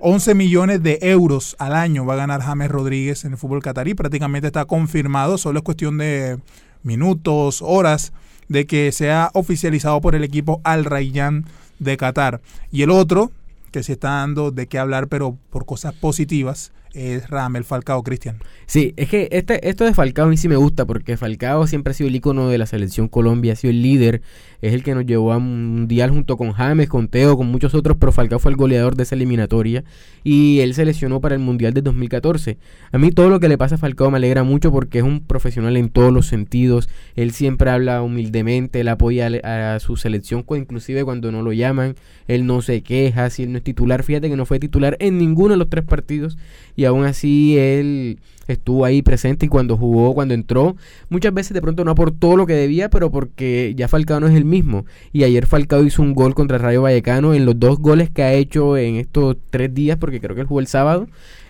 11 0.08 0.36
millones 0.36 0.84
de 0.84 1.00
euros 1.02 1.56
al 1.58 1.74
año 1.74 2.06
va 2.06 2.14
a 2.14 2.18
ganar 2.18 2.40
James 2.40 2.70
Rodríguez 2.70 3.26
en 3.26 3.32
el 3.32 3.40
fútbol 3.40 3.64
catarí. 3.64 3.96
Prácticamente 3.96 4.46
está 4.46 4.66
confirmado, 4.66 5.40
solo 5.40 5.58
es 5.58 5.64
cuestión 5.64 5.98
de 5.98 6.38
minutos, 6.84 7.64
horas, 7.64 8.14
de 8.48 8.68
que 8.68 8.92
sea 8.92 9.32
oficializado 9.34 10.00
por 10.02 10.14
el 10.14 10.24
equipo 10.24 10.62
Al 10.64 10.86
Rayyan 10.86 11.46
de 11.80 11.98
Qatar. 11.98 12.40
Y 12.72 12.84
el 12.84 12.92
otro, 12.92 13.32
que 13.72 13.82
se 13.82 13.94
está 13.94 14.10
dando 14.10 14.52
de 14.52 14.68
qué 14.68 14.78
hablar, 14.78 15.08
pero 15.08 15.40
por 15.50 15.66
cosas 15.66 15.96
positivas, 15.96 16.72
es 16.96 17.30
Ramel 17.30 17.64
Falcao 17.64 18.02
Cristian. 18.02 18.38
Sí, 18.66 18.94
es 18.96 19.10
que 19.10 19.28
este, 19.32 19.68
esto 19.68 19.84
de 19.84 19.94
Falcao 19.94 20.26
a 20.26 20.30
mí 20.30 20.38
sí 20.38 20.48
me 20.48 20.56
gusta 20.56 20.86
porque 20.86 21.18
Falcao 21.18 21.68
siempre 21.68 21.92
ha 21.92 21.94
sido 21.94 22.08
el 22.08 22.16
icono 22.16 22.50
de 22.50 22.58
la 22.58 22.66
selección 22.66 23.08
Colombia, 23.08 23.54
ha 23.54 23.56
sido 23.56 23.72
el 23.72 23.82
líder, 23.82 24.22
es 24.62 24.74
el 24.74 24.84
que 24.84 24.96
nos 24.96 25.06
llevó 25.06 25.34
a 25.34 25.40
mundial 25.40 26.10
junto 26.10 26.38
con 26.38 26.54
James, 26.54 26.88
con 26.88 27.10
Teo, 27.10 27.38
con 27.38 27.48
muchos 27.48 27.76
otros, 27.76 27.98
pero 28.00 28.12
Falcao 28.12 28.40
fue 28.40 28.52
el 28.52 28.58
goleador 28.58 28.96
de 28.96 29.04
esa 29.04 29.16
eliminatoria 29.16 29.84
y 30.24 30.62
él 30.62 30.74
se 30.74 30.86
lesionó 30.86 31.22
para 31.22 31.36
el 31.36 31.42
mundial 31.42 31.74
de 31.74 31.82
2014. 31.82 32.58
A 32.92 32.98
mí 32.98 33.12
todo 33.12 33.30
lo 33.30 33.40
que 33.40 33.50
le 33.50 33.58
pasa 33.58 33.76
a 33.76 33.78
Falcao 33.78 34.10
me 34.10 34.18
alegra 34.18 34.44
mucho 34.44 34.72
porque 34.72 35.00
es 35.00 35.04
un 35.04 35.20
profesional 35.20 35.78
en 35.78 35.90
todos 35.90 36.14
los 36.14 36.28
sentidos, 36.28 36.90
él 37.16 37.32
siempre 37.32 37.70
habla 37.70 38.02
humildemente, 38.02 38.80
él 38.80 38.88
apoya 38.88 39.30
a, 39.44 39.76
a 39.76 39.80
su 39.80 39.98
selección, 39.98 40.46
inclusive 40.50 41.04
cuando 41.04 41.32
no 41.32 41.42
lo 41.42 41.52
llaman, 41.52 41.96
él 42.28 42.46
no 42.46 42.62
se 42.62 42.82
queja, 42.82 43.30
si 43.30 43.44
él 43.44 43.52
no 43.52 43.58
es 43.58 43.64
titular, 43.64 44.04
fíjate 44.04 44.30
que 44.30 44.38
no 44.38 44.46
fue 44.46 44.60
titular 44.60 44.96
en 45.00 45.18
ninguno 45.18 45.52
de 45.52 45.58
los 45.58 45.70
tres 45.70 45.84
partidos 45.84 46.38
y 46.76 46.85
aún 46.86 47.06
así 47.06 47.58
él 47.58 48.20
estuvo 48.48 48.86
ahí 48.86 49.02
presente 49.02 49.46
y 49.46 49.50
cuando 49.50 49.78
jugó, 49.78 50.14
cuando 50.14 50.34
entró, 50.34 50.76
muchas 51.10 51.34
veces 51.34 51.54
de 51.54 51.62
pronto 51.62 51.84
no 51.84 51.92
aportó 51.92 52.38
lo 52.38 52.46
que 52.46 52.54
debía, 52.54 52.90
pero 52.90 53.12
porque 53.12 53.74
ya 53.76 53.88
Falcao 53.88 54.20
no 54.20 54.28
es 54.28 54.36
el 54.36 54.46
mismo. 54.46 54.86
Y 55.14 55.24
ayer 55.24 55.46
Falcao 55.46 55.84
hizo 55.84 56.02
un 56.02 56.14
gol 56.14 56.36
contra 56.36 56.58
Rayo 56.58 56.82
Vallecano 56.82 57.34
en 57.34 57.46
los 57.46 57.60
dos 57.60 57.80
goles 57.80 58.10
que 58.10 58.24
ha 58.24 58.34
hecho 58.34 58.78
en 58.78 58.96
estos 58.96 59.38
tres 59.50 59.74
días, 59.74 59.98
porque 59.98 60.20
creo 60.20 60.36
que 60.36 60.42
él 60.42 60.48
jugó 60.48 60.60
el 60.60 60.68
sábado. 60.68 61.08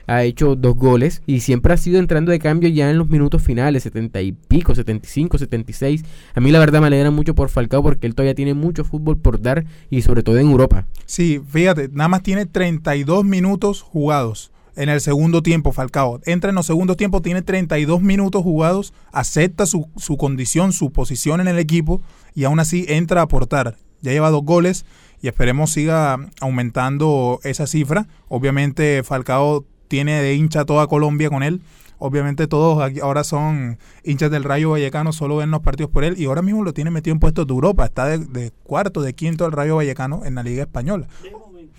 Ha 0.07 0.23
hecho 0.23 0.55
dos 0.55 0.75
goles 0.75 1.23
y 1.25 1.39
siempre 1.39 1.73
ha 1.73 1.77
sido 1.77 1.97
entrando 1.97 2.31
de 2.31 2.37
cambio 2.37 2.69
ya 2.69 2.91
en 2.91 2.99
los 2.99 3.09
minutos 3.09 3.41
finales, 3.41 3.81
70 3.81 4.21
y 4.21 4.33
pico, 4.33 4.75
75, 4.75 5.39
76. 5.39 6.03
A 6.35 6.41
mí 6.41 6.51
la 6.51 6.59
verdad 6.59 6.79
me 6.79 6.87
alegra 6.87 7.09
mucho 7.09 7.33
por 7.33 7.49
Falcao 7.49 7.81
porque 7.81 8.05
él 8.05 8.13
todavía 8.13 8.35
tiene 8.35 8.53
mucho 8.53 8.83
fútbol 8.83 9.17
por 9.17 9.41
dar 9.41 9.65
y 9.89 10.03
sobre 10.03 10.21
todo 10.21 10.37
en 10.37 10.45
Europa. 10.45 10.85
Sí, 11.07 11.41
fíjate, 11.47 11.89
nada 11.91 12.07
más 12.07 12.21
tiene 12.21 12.45
32 12.45 13.25
minutos 13.25 13.81
jugados 13.81 14.51
en 14.75 14.89
el 14.89 15.01
segundo 15.01 15.41
tiempo, 15.41 15.71
Falcao. 15.71 16.19
Entra 16.25 16.49
en 16.49 16.55
los 16.55 16.65
segundos 16.65 16.97
tiempos, 16.97 17.21
tiene 17.21 17.41
32 17.41 18.01
minutos 18.01 18.43
jugados, 18.43 18.93
acepta 19.11 19.65
su, 19.65 19.89
su 19.95 20.17
condición, 20.17 20.73
su 20.73 20.91
posición 20.91 21.41
en 21.41 21.47
el 21.47 21.59
equipo 21.59 22.01
y 22.33 22.43
aún 22.43 22.59
así 22.59 22.85
entra 22.87 23.21
a 23.21 23.23
aportar. 23.25 23.77
Ya 24.01 24.11
lleva 24.11 24.29
dos 24.29 24.43
goles 24.43 24.85
y 25.21 25.27
esperemos 25.27 25.71
siga 25.71 26.17
aumentando 26.41 27.39
esa 27.43 27.67
cifra. 27.67 28.07
Obviamente 28.27 29.01
Falcao 29.03 29.65
tiene 29.87 30.21
de 30.21 30.35
hincha 30.35 30.65
toda 30.65 30.87
Colombia 30.87 31.29
con 31.29 31.43
él. 31.43 31.61
Obviamente 31.97 32.47
todos 32.47 32.83
aquí 32.83 32.99
ahora 32.99 33.23
son 33.23 33.79
hinchas 34.03 34.29
del 34.29 34.43
Rayo 34.43 34.71
Vallecano, 34.71 35.13
solo 35.13 35.37
ven 35.37 35.49
los 35.49 35.61
partidos 35.61 35.91
por 35.91 36.03
él 36.03 36.15
y 36.19 36.25
ahora 36.25 36.41
mismo 36.41 36.63
lo 36.63 36.73
tiene 36.73 36.91
metido 36.91 37.13
en 37.13 37.19
puestos 37.19 37.47
de 37.47 37.53
Europa. 37.53 37.85
Está 37.85 38.05
de, 38.05 38.19
de 38.19 38.51
cuarto, 38.63 39.01
de 39.01 39.13
quinto 39.13 39.45
del 39.45 39.53
Rayo 39.53 39.77
Vallecano 39.77 40.25
en 40.25 40.35
la 40.35 40.43
Liga 40.43 40.63
Española. 40.63 41.07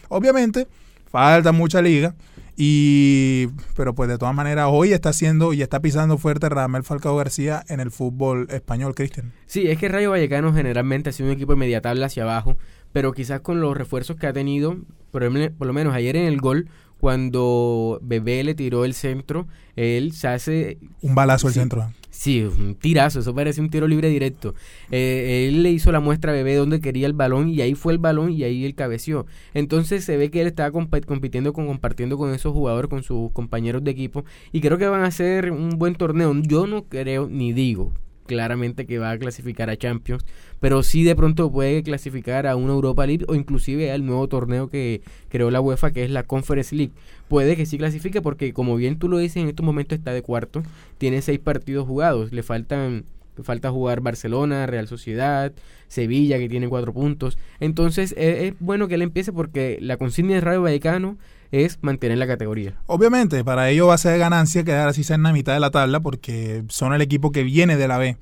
Obviamente 0.08 0.66
falta 1.10 1.52
mucha 1.52 1.82
liga, 1.82 2.14
y 2.56 3.48
pero 3.76 3.94
pues 3.94 4.08
de 4.08 4.18
todas 4.18 4.34
maneras 4.34 4.68
hoy 4.70 4.92
está 4.92 5.10
haciendo 5.10 5.52
y 5.52 5.62
está 5.62 5.80
pisando 5.80 6.16
fuerte 6.16 6.48
Ramel 6.48 6.84
Falcao 6.84 7.16
García 7.16 7.64
en 7.68 7.80
el 7.80 7.90
fútbol 7.90 8.46
español, 8.50 8.94
Cristian. 8.94 9.32
Sí, 9.46 9.66
es 9.68 9.78
que 9.78 9.88
Rayo 9.88 10.10
Vallecano 10.10 10.52
generalmente 10.54 11.10
ha 11.10 11.12
sido 11.12 11.28
un 11.28 11.34
equipo 11.34 11.52
de 11.52 11.58
media 11.58 11.82
tabla 11.82 12.06
hacia 12.06 12.22
abajo, 12.22 12.56
pero 12.92 13.12
quizás 13.12 13.40
con 13.40 13.60
los 13.60 13.76
refuerzos 13.76 14.16
que 14.16 14.26
ha 14.26 14.32
tenido, 14.32 14.78
por, 15.10 15.22
por 15.54 15.66
lo 15.66 15.72
menos 15.72 15.94
ayer 15.94 16.16
en 16.16 16.24
el 16.24 16.40
gol 16.40 16.68
cuando 16.98 17.98
Bebé 18.02 18.42
le 18.42 18.54
tiró 18.54 18.84
el 18.84 18.94
centro, 18.94 19.46
él 19.76 20.12
se 20.12 20.28
hace... 20.28 20.78
Un 21.02 21.14
balazo 21.14 21.48
al 21.48 21.52
sí, 21.52 21.60
centro. 21.60 21.92
Sí, 22.16 22.42
un 22.42 22.74
tirazo, 22.76 23.20
eso 23.20 23.34
parece 23.34 23.60
un 23.60 23.68
tiro 23.68 23.86
libre 23.86 24.08
directo. 24.08 24.54
Eh, 24.90 25.48
él 25.48 25.62
le 25.62 25.70
hizo 25.70 25.92
la 25.92 26.00
muestra 26.00 26.32
a 26.32 26.34
Bebé 26.34 26.56
donde 26.56 26.80
quería 26.80 27.06
el 27.06 27.12
balón 27.12 27.50
y 27.50 27.60
ahí 27.60 27.74
fue 27.74 27.92
el 27.92 27.98
balón 27.98 28.32
y 28.32 28.42
ahí 28.42 28.64
él 28.64 28.74
cabeció. 28.74 29.26
Entonces 29.52 30.02
se 30.02 30.16
ve 30.16 30.30
que 30.30 30.40
él 30.40 30.46
estaba 30.46 30.70
comp 30.70 30.96
compitiendo 31.04 31.52
con, 31.52 31.66
compartiendo 31.66 32.16
con 32.16 32.32
esos 32.32 32.54
jugadores, 32.54 32.88
con 32.88 33.02
sus 33.02 33.30
compañeros 33.32 33.84
de 33.84 33.90
equipo 33.90 34.24
y 34.50 34.62
creo 34.62 34.78
que 34.78 34.88
van 34.88 35.02
a 35.02 35.08
hacer 35.08 35.52
un 35.52 35.78
buen 35.78 35.94
torneo. 35.94 36.32
Yo 36.42 36.66
no 36.66 36.84
creo 36.84 37.28
ni 37.28 37.52
digo 37.52 37.92
claramente 38.26 38.86
que 38.86 38.98
va 38.98 39.10
a 39.10 39.18
clasificar 39.18 39.70
a 39.70 39.76
Champions, 39.76 40.24
pero 40.60 40.82
sí 40.82 41.04
de 41.04 41.16
pronto 41.16 41.50
puede 41.50 41.82
clasificar 41.82 42.46
a 42.46 42.56
una 42.56 42.72
Europa 42.72 43.06
League 43.06 43.24
o 43.28 43.34
inclusive 43.34 43.90
al 43.90 44.04
nuevo 44.04 44.28
torneo 44.28 44.68
que 44.68 45.02
creó 45.28 45.50
la 45.50 45.60
UEFA, 45.60 45.92
que 45.92 46.04
es 46.04 46.10
la 46.10 46.24
Conference 46.24 46.74
League. 46.74 46.92
Puede 47.28 47.56
que 47.56 47.66
sí 47.66 47.78
clasifique 47.78 48.22
porque 48.22 48.52
como 48.52 48.76
bien 48.76 48.98
tú 48.98 49.08
lo 49.08 49.18
dices, 49.18 49.38
en 49.38 49.48
estos 49.48 49.64
momentos 49.64 49.98
está 49.98 50.12
de 50.12 50.22
cuarto, 50.22 50.62
tiene 50.98 51.22
seis 51.22 51.38
partidos 51.38 51.86
jugados, 51.86 52.32
le 52.32 52.42
faltan 52.42 53.04
falta 53.42 53.70
jugar 53.70 54.00
Barcelona, 54.00 54.66
Real 54.66 54.88
Sociedad, 54.88 55.52
Sevilla 55.88 56.38
que 56.38 56.48
tiene 56.48 56.68
cuatro 56.68 56.92
puntos. 56.92 57.38
Entonces 57.60 58.14
es, 58.16 58.42
es 58.42 58.54
bueno 58.60 58.88
que 58.88 58.94
él 58.94 59.02
empiece 59.02 59.32
porque 59.32 59.78
la 59.80 59.96
consigna 59.96 60.34
de 60.34 60.40
Radio 60.40 60.62
Vallecano 60.62 61.16
es 61.52 61.78
mantener 61.82 62.18
la 62.18 62.26
categoría. 62.26 62.74
Obviamente, 62.86 63.44
para 63.44 63.70
ello 63.70 63.86
va 63.86 63.94
a 63.94 63.98
ser 63.98 64.18
ganancia 64.18 64.64
quedar 64.64 64.88
así 64.88 65.02
en 65.12 65.22
la 65.22 65.32
mitad 65.32 65.54
de 65.54 65.60
la 65.60 65.70
tabla 65.70 66.00
porque 66.00 66.64
son 66.68 66.92
el 66.92 67.02
equipo 67.02 67.32
que 67.32 67.42
viene 67.42 67.76
de 67.76 67.88
la 67.88 67.98
B. 67.98 68.16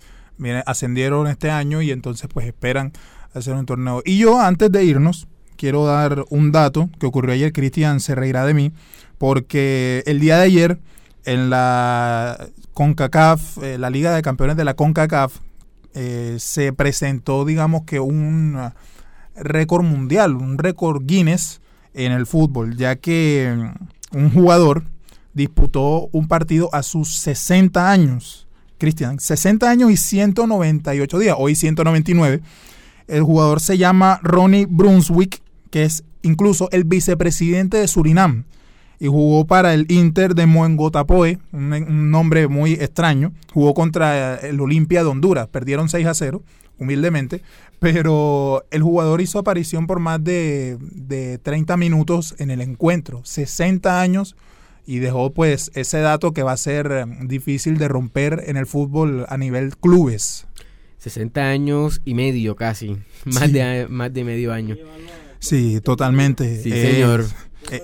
Ascendieron 0.67 1.27
este 1.27 1.51
año 1.51 1.81
y 1.81 1.91
entonces 1.91 2.29
pues 2.33 2.47
esperan 2.47 2.93
hacer 3.33 3.55
un 3.55 3.67
torneo. 3.67 4.03
Y 4.05 4.19
yo 4.19 4.41
antes 4.41 4.71
de 4.71 4.85
irnos 4.85 5.29
quiero 5.57 5.87
dar 5.87 6.25
un 6.31 6.53
dato 6.53 6.91
que 6.99 7.07
ocurrió 7.07 7.33
ayer, 7.35 7.53
Cristian 7.53 8.01
se 8.01 8.15
reirá 8.15 8.45
de 8.45 8.55
mí, 8.55 8.73
porque 9.19 10.03
el 10.07 10.21
día 10.21 10.37
de 10.39 10.45
ayer 10.45 10.79
en 11.25 11.51
la 11.51 12.49
CONCACAF, 12.73 13.59
eh, 13.63 13.79
la 13.79 13.91
Liga 13.91 14.15
de 14.15 14.23
Campeones 14.23 14.57
de 14.57 14.65
la 14.65 14.75
CONCACAF, 14.75 15.39
eh, 15.95 16.37
se 16.39 16.73
presentó 16.73 17.45
digamos 17.45 17.83
que 17.85 18.01
un 18.01 18.59
récord 19.37 19.85
mundial, 19.85 20.35
un 20.37 20.59
récord 20.59 21.03
Guinness 21.05 21.61
en 21.95 22.13
el 22.13 22.27
fútbol, 22.27 22.77
ya 22.77 22.97
que 22.97 23.71
un 24.13 24.31
jugador 24.31 24.85
disputó 25.33 26.09
un 26.13 26.29
partido 26.29 26.69
a 26.73 26.83
sus 26.83 27.17
60 27.19 27.91
años. 27.91 28.47
Cristian, 28.79 29.21
60 29.21 29.71
años 29.71 29.91
y 29.91 29.97
198 29.97 31.19
días, 31.19 31.37
hoy 31.39 31.55
199. 31.55 32.43
El 33.07 33.23
jugador 33.23 33.61
se 33.61 33.79
llama 33.79 34.21
Ronnie 34.23 34.67
Brunswick, 34.69 35.43
que 35.71 35.85
es 35.85 36.05
incluso 36.23 36.69
el 36.73 36.85
vicepresidente 36.85 37.77
de 37.77 37.89
Surinam 37.89 38.45
y 39.05 39.07
jugó 39.07 39.47
para 39.47 39.75
el 39.75 39.85
Inter 39.91 40.35
de 40.35 40.47
Moengotapoe, 40.47 41.39
un, 41.53 41.75
un, 41.75 42.11
nombre 42.11 42.49
muy 42.49 42.73
extraño. 42.73 43.35
Jugó 43.53 43.75
contra 43.75 44.37
el 44.37 44.59
Olimpia 44.59 45.03
de 45.03 45.11
Honduras, 45.11 45.47
perdieron 45.49 45.91
6 45.91 46.07
a 46.07 46.15
0, 46.15 46.43
humildemente, 46.79 47.43
pero 47.81 48.65
el 48.71 48.83
jugador 48.83 49.21
hizo 49.21 49.39
aparición 49.39 49.87
por 49.87 50.01
más 50.01 50.25
de, 50.25 50.79
de 50.81 51.37
30 51.37 51.77
minutos 51.77 52.35
en 52.39 52.51
el 52.51 52.63
encuentro, 52.63 53.21
60 53.25 54.01
años, 54.01 54.37
y 54.87 55.01
dejó 55.01 55.35
pues 55.35 55.71
ese 55.75 55.99
dato 55.99 56.33
que 56.33 56.43
va 56.43 56.53
a 56.53 56.57
ser 56.57 57.07
difícil 57.27 57.77
de 57.77 57.89
romper 57.89 58.45
en 58.47 58.57
el 58.57 58.65
fútbol 58.65 59.27
a 59.29 59.37
nivel 59.37 59.77
clubes. 59.77 60.47
60 60.97 61.43
años 61.43 62.01
y 62.07 62.15
medio 62.15 62.57
casi, 62.57 62.97
más, 63.27 63.45
sí. 63.45 63.53
de, 63.53 63.87
más 63.87 64.15
de 64.15 64.25
medio 64.25 64.51
año. 64.51 64.79
Sí, 65.41 65.83
totalmente. 65.83 66.63
Sí, 66.63 66.73
eh, 66.73 66.93
señor. 66.93 67.27
Eh, 67.71 67.83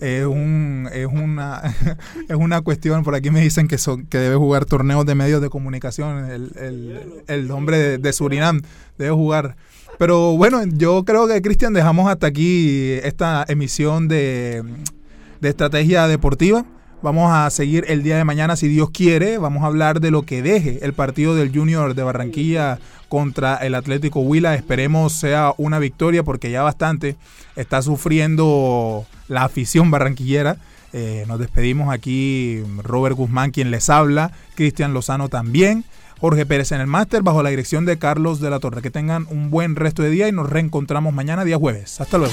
es 0.00 0.26
un 0.26 0.88
es 0.92 1.06
una 1.06 1.62
es 2.28 2.36
una 2.36 2.60
cuestión. 2.60 3.02
Por 3.02 3.14
aquí 3.14 3.30
me 3.30 3.40
dicen 3.40 3.68
que 3.68 3.78
son 3.78 4.06
que 4.06 4.18
debe 4.18 4.36
jugar 4.36 4.64
torneos 4.64 5.06
de 5.06 5.14
medios 5.14 5.40
de 5.40 5.50
comunicación. 5.50 6.30
El, 6.30 6.52
el, 6.56 7.22
el 7.26 7.50
hombre 7.50 7.98
de, 7.98 8.12
Surinam 8.12 8.60
debe 8.98 9.10
jugar. 9.12 9.56
Pero 9.98 10.36
bueno 10.36 10.62
yo 10.64 11.04
creo 11.04 11.26
que 11.28 11.40
Cristian 11.42 11.72
dejamos 11.72 12.10
hasta 12.10 12.26
aquí 12.26 12.98
esta 13.02 13.44
emisión 13.48 14.08
de, 14.08 14.64
de 15.40 15.48
estrategia 15.48 16.08
deportiva 16.08 16.64
Vamos 17.04 17.30
a 17.34 17.50
seguir 17.50 17.84
el 17.88 18.02
día 18.02 18.16
de 18.16 18.24
mañana, 18.24 18.56
si 18.56 18.66
Dios 18.66 18.88
quiere. 18.88 19.36
Vamos 19.36 19.62
a 19.62 19.66
hablar 19.66 20.00
de 20.00 20.10
lo 20.10 20.22
que 20.22 20.40
deje 20.40 20.78
el 20.80 20.94
partido 20.94 21.34
del 21.34 21.54
Junior 21.54 21.94
de 21.94 22.02
Barranquilla 22.02 22.78
contra 23.10 23.56
el 23.56 23.74
Atlético 23.74 24.20
Huila. 24.20 24.54
Esperemos 24.54 25.12
sea 25.12 25.52
una 25.58 25.78
victoria 25.78 26.22
porque 26.22 26.50
ya 26.50 26.62
bastante 26.62 27.16
está 27.56 27.82
sufriendo 27.82 29.04
la 29.28 29.44
afición 29.44 29.90
barranquillera. 29.90 30.56
Eh, 30.94 31.26
nos 31.28 31.38
despedimos 31.38 31.92
aquí, 31.92 32.62
Robert 32.82 33.16
Guzmán, 33.16 33.50
quien 33.50 33.70
les 33.70 33.90
habla, 33.90 34.32
Cristian 34.54 34.94
Lozano 34.94 35.28
también. 35.28 35.84
Jorge 36.20 36.46
Pérez 36.46 36.72
en 36.72 36.80
el 36.80 36.86
máster 36.86 37.20
bajo 37.20 37.42
la 37.42 37.50
dirección 37.50 37.84
de 37.84 37.98
Carlos 37.98 38.40
de 38.40 38.48
la 38.48 38.60
Torre. 38.60 38.80
Que 38.80 38.90
tengan 38.90 39.26
un 39.28 39.50
buen 39.50 39.76
resto 39.76 40.02
de 40.02 40.08
día 40.08 40.26
y 40.26 40.32
nos 40.32 40.48
reencontramos 40.48 41.12
mañana, 41.12 41.44
día 41.44 41.58
jueves. 41.58 42.00
Hasta 42.00 42.16
luego. 42.16 42.32